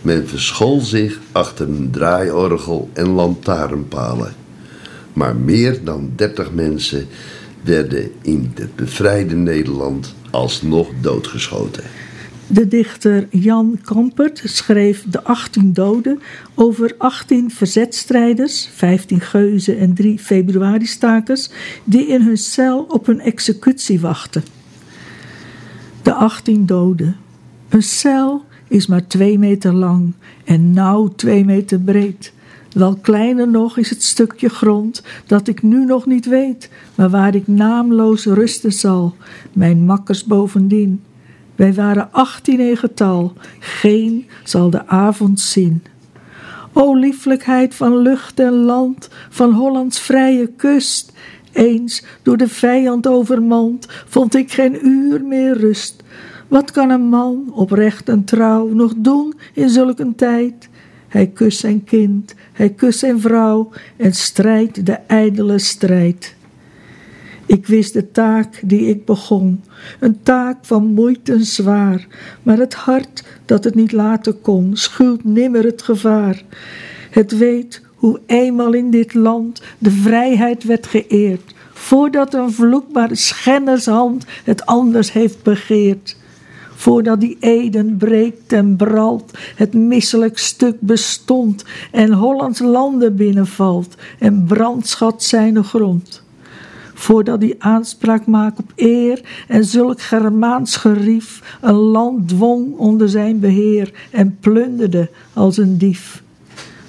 [0.04, 4.34] Men verschool zich achter een draaiorgel en lantaarnpalen.
[5.12, 7.06] Maar meer dan 30 mensen
[7.62, 11.84] werden in het bevrijde Nederland alsnog doodgeschoten.
[12.46, 16.20] De dichter Jan Kampert schreef De 18 doden
[16.54, 21.50] over 18 verzetstrijders, 15 geuzen en 3 februaristakers,
[21.84, 24.44] die in hun cel op hun executie wachten.
[26.02, 27.16] De 18 doden.
[27.68, 30.12] Een cel is maar 2 meter lang
[30.44, 32.32] en nauw 2 meter breed.
[32.72, 37.34] Wel kleiner nog is het stukje grond dat ik nu nog niet weet, maar waar
[37.34, 39.14] ik naamloos rusten zal,
[39.52, 41.02] mijn makkers bovendien.
[41.56, 45.82] Wij waren achttien in getal, geen zal de avond zien.
[46.72, 51.12] O lieflijkheid van lucht en land, van Hollands vrije kust,
[51.52, 56.02] eens door de vijand overmand, vond ik geen uur meer rust.
[56.48, 60.68] Wat kan een man, oprecht en trouw, nog doen in zulk een tijd?
[61.08, 66.34] Hij kust zijn kind, hij kust zijn vrouw en strijdt de ijdele strijd.
[67.46, 69.64] Ik wist de taak die ik begon,
[70.00, 72.06] een taak van moeite zwaar,
[72.42, 76.42] maar het hart dat het niet laten kon, schuwt nimmer het gevaar.
[77.10, 84.24] Het weet hoe eenmaal in dit land de vrijheid werd geëerd, voordat een vloekbare schennershand
[84.44, 86.16] het anders heeft begeerd.
[86.84, 94.44] Voordat die Eden breekt en bralt, het misselijk stuk bestond en Hollands landen binnenvalt en
[94.44, 96.22] brandschat zijn grond
[96.94, 103.40] voordat die aanspraak maakt op eer en zulk Germaans gerief een land dwong onder zijn
[103.40, 106.22] beheer en plunderde als een dief.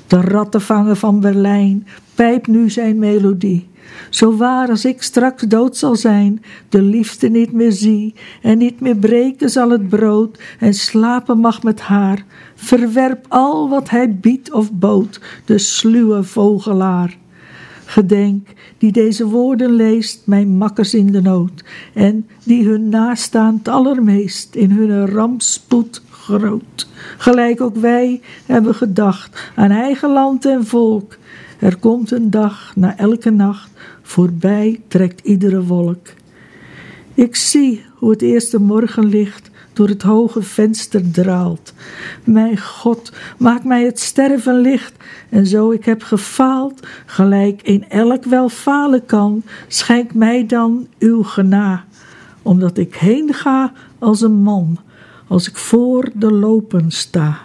[0.07, 3.67] De rattenvanger van Berlijn pijpt nu zijn melodie.
[4.09, 8.79] Zo waar als ik straks dood zal zijn, de liefde niet meer zie, en niet
[8.79, 12.25] meer breken zal het brood, en slapen mag met haar,
[12.55, 17.17] verwerp al wat hij biedt of bood, de sluwe vogelaar.
[17.85, 18.47] Gedenk
[18.77, 21.63] die deze woorden leest, mijn makkers in de nood,
[21.93, 26.87] en die hun nastaan het allermeest in hun rampspoed groot.
[27.17, 31.17] Gelijk ook wij hebben gedacht aan eigen land en volk.
[31.59, 33.69] Er komt een dag na elke nacht,
[34.01, 36.07] voorbij trekt iedere wolk.
[37.13, 41.73] Ik zie hoe het eerste morgenlicht door het hoge venster draalt.
[42.23, 44.93] Mijn God, maak mij het sterven licht,
[45.29, 51.23] en zo ik heb gefaald, gelijk in elk wel falen kan, schenk mij dan uw
[51.23, 51.85] gena,
[52.41, 54.77] omdat ik heen ga als een man,
[55.27, 57.44] als ik voor de lopen sta.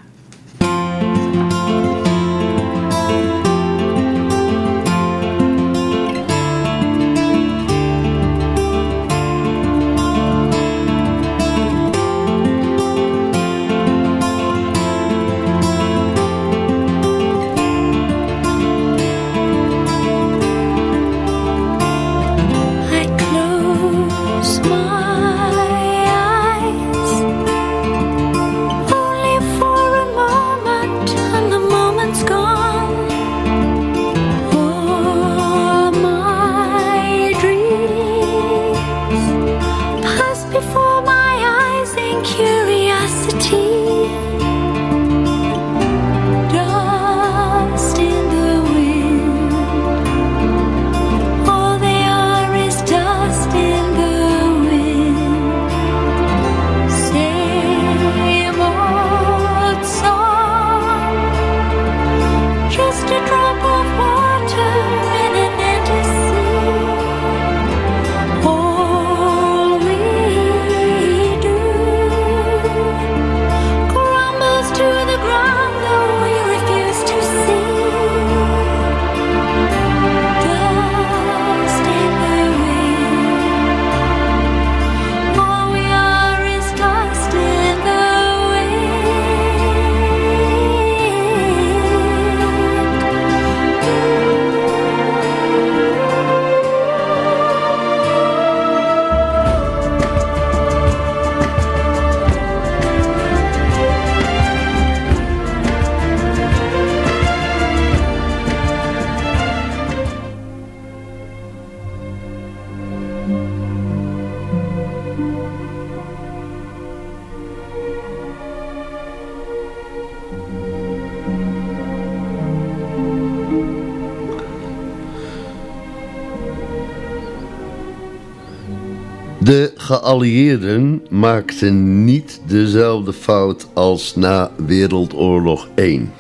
[129.91, 136.13] Geallieerden maakten niet dezelfde fout als na Wereldoorlog 1.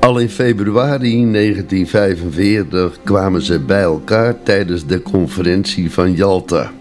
[0.00, 6.72] Al in februari 1945 kwamen ze bij elkaar tijdens de conferentie van Yalta.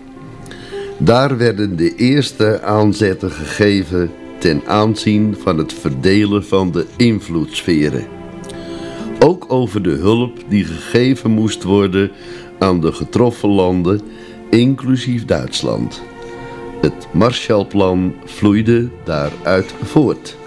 [0.97, 8.05] Daar werden de eerste aanzetten gegeven ten aanzien van het verdelen van de invloedssferen.
[9.19, 12.11] Ook over de hulp die gegeven moest worden
[12.59, 14.01] aan de getroffen landen,
[14.49, 16.01] inclusief Duitsland.
[16.81, 20.37] Het Marshallplan vloeide daaruit voort.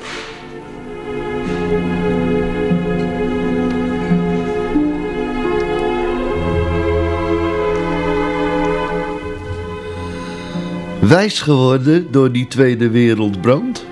[11.00, 13.84] Wijs geworden door die Tweede Wereldbrand?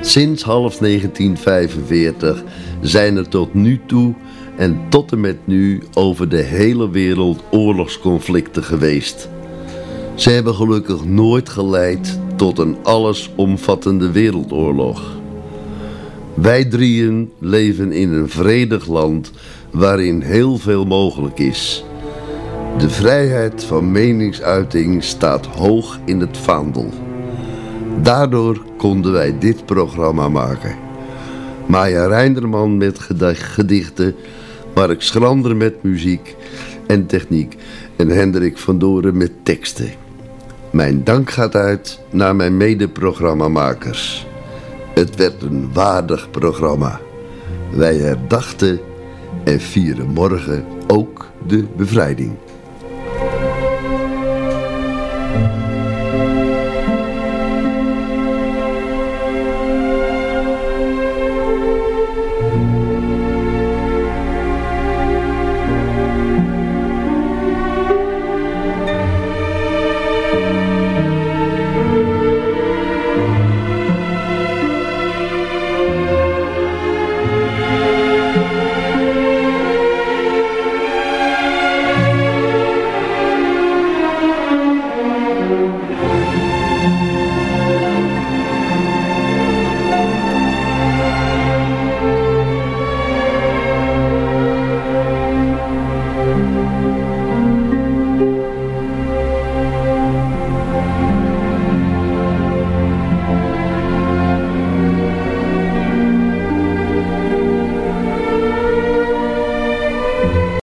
[0.00, 2.42] Sinds half 1945
[2.80, 4.14] zijn er tot nu toe
[4.60, 9.28] en tot en met nu over de hele wereld oorlogsconflicten geweest.
[10.14, 15.16] Ze hebben gelukkig nooit geleid tot een allesomvattende wereldoorlog.
[16.34, 19.30] Wij drieën leven in een vredig land
[19.70, 21.84] waarin heel veel mogelijk is.
[22.78, 26.90] De vrijheid van meningsuiting staat hoog in het vaandel.
[28.02, 30.76] Daardoor konden wij dit programma maken.
[31.66, 32.98] Maya Reinderman met
[33.32, 34.14] gedichten,
[34.80, 36.36] Mark Schrander met muziek
[36.86, 37.56] en techniek
[37.96, 39.90] en Hendrik van Doren met teksten.
[40.70, 44.26] Mijn dank gaat uit naar mijn mede-programmamakers.
[44.94, 47.00] Het werd een waardig programma.
[47.72, 48.80] Wij herdachten
[49.44, 52.36] en vieren morgen ook de bevrijding.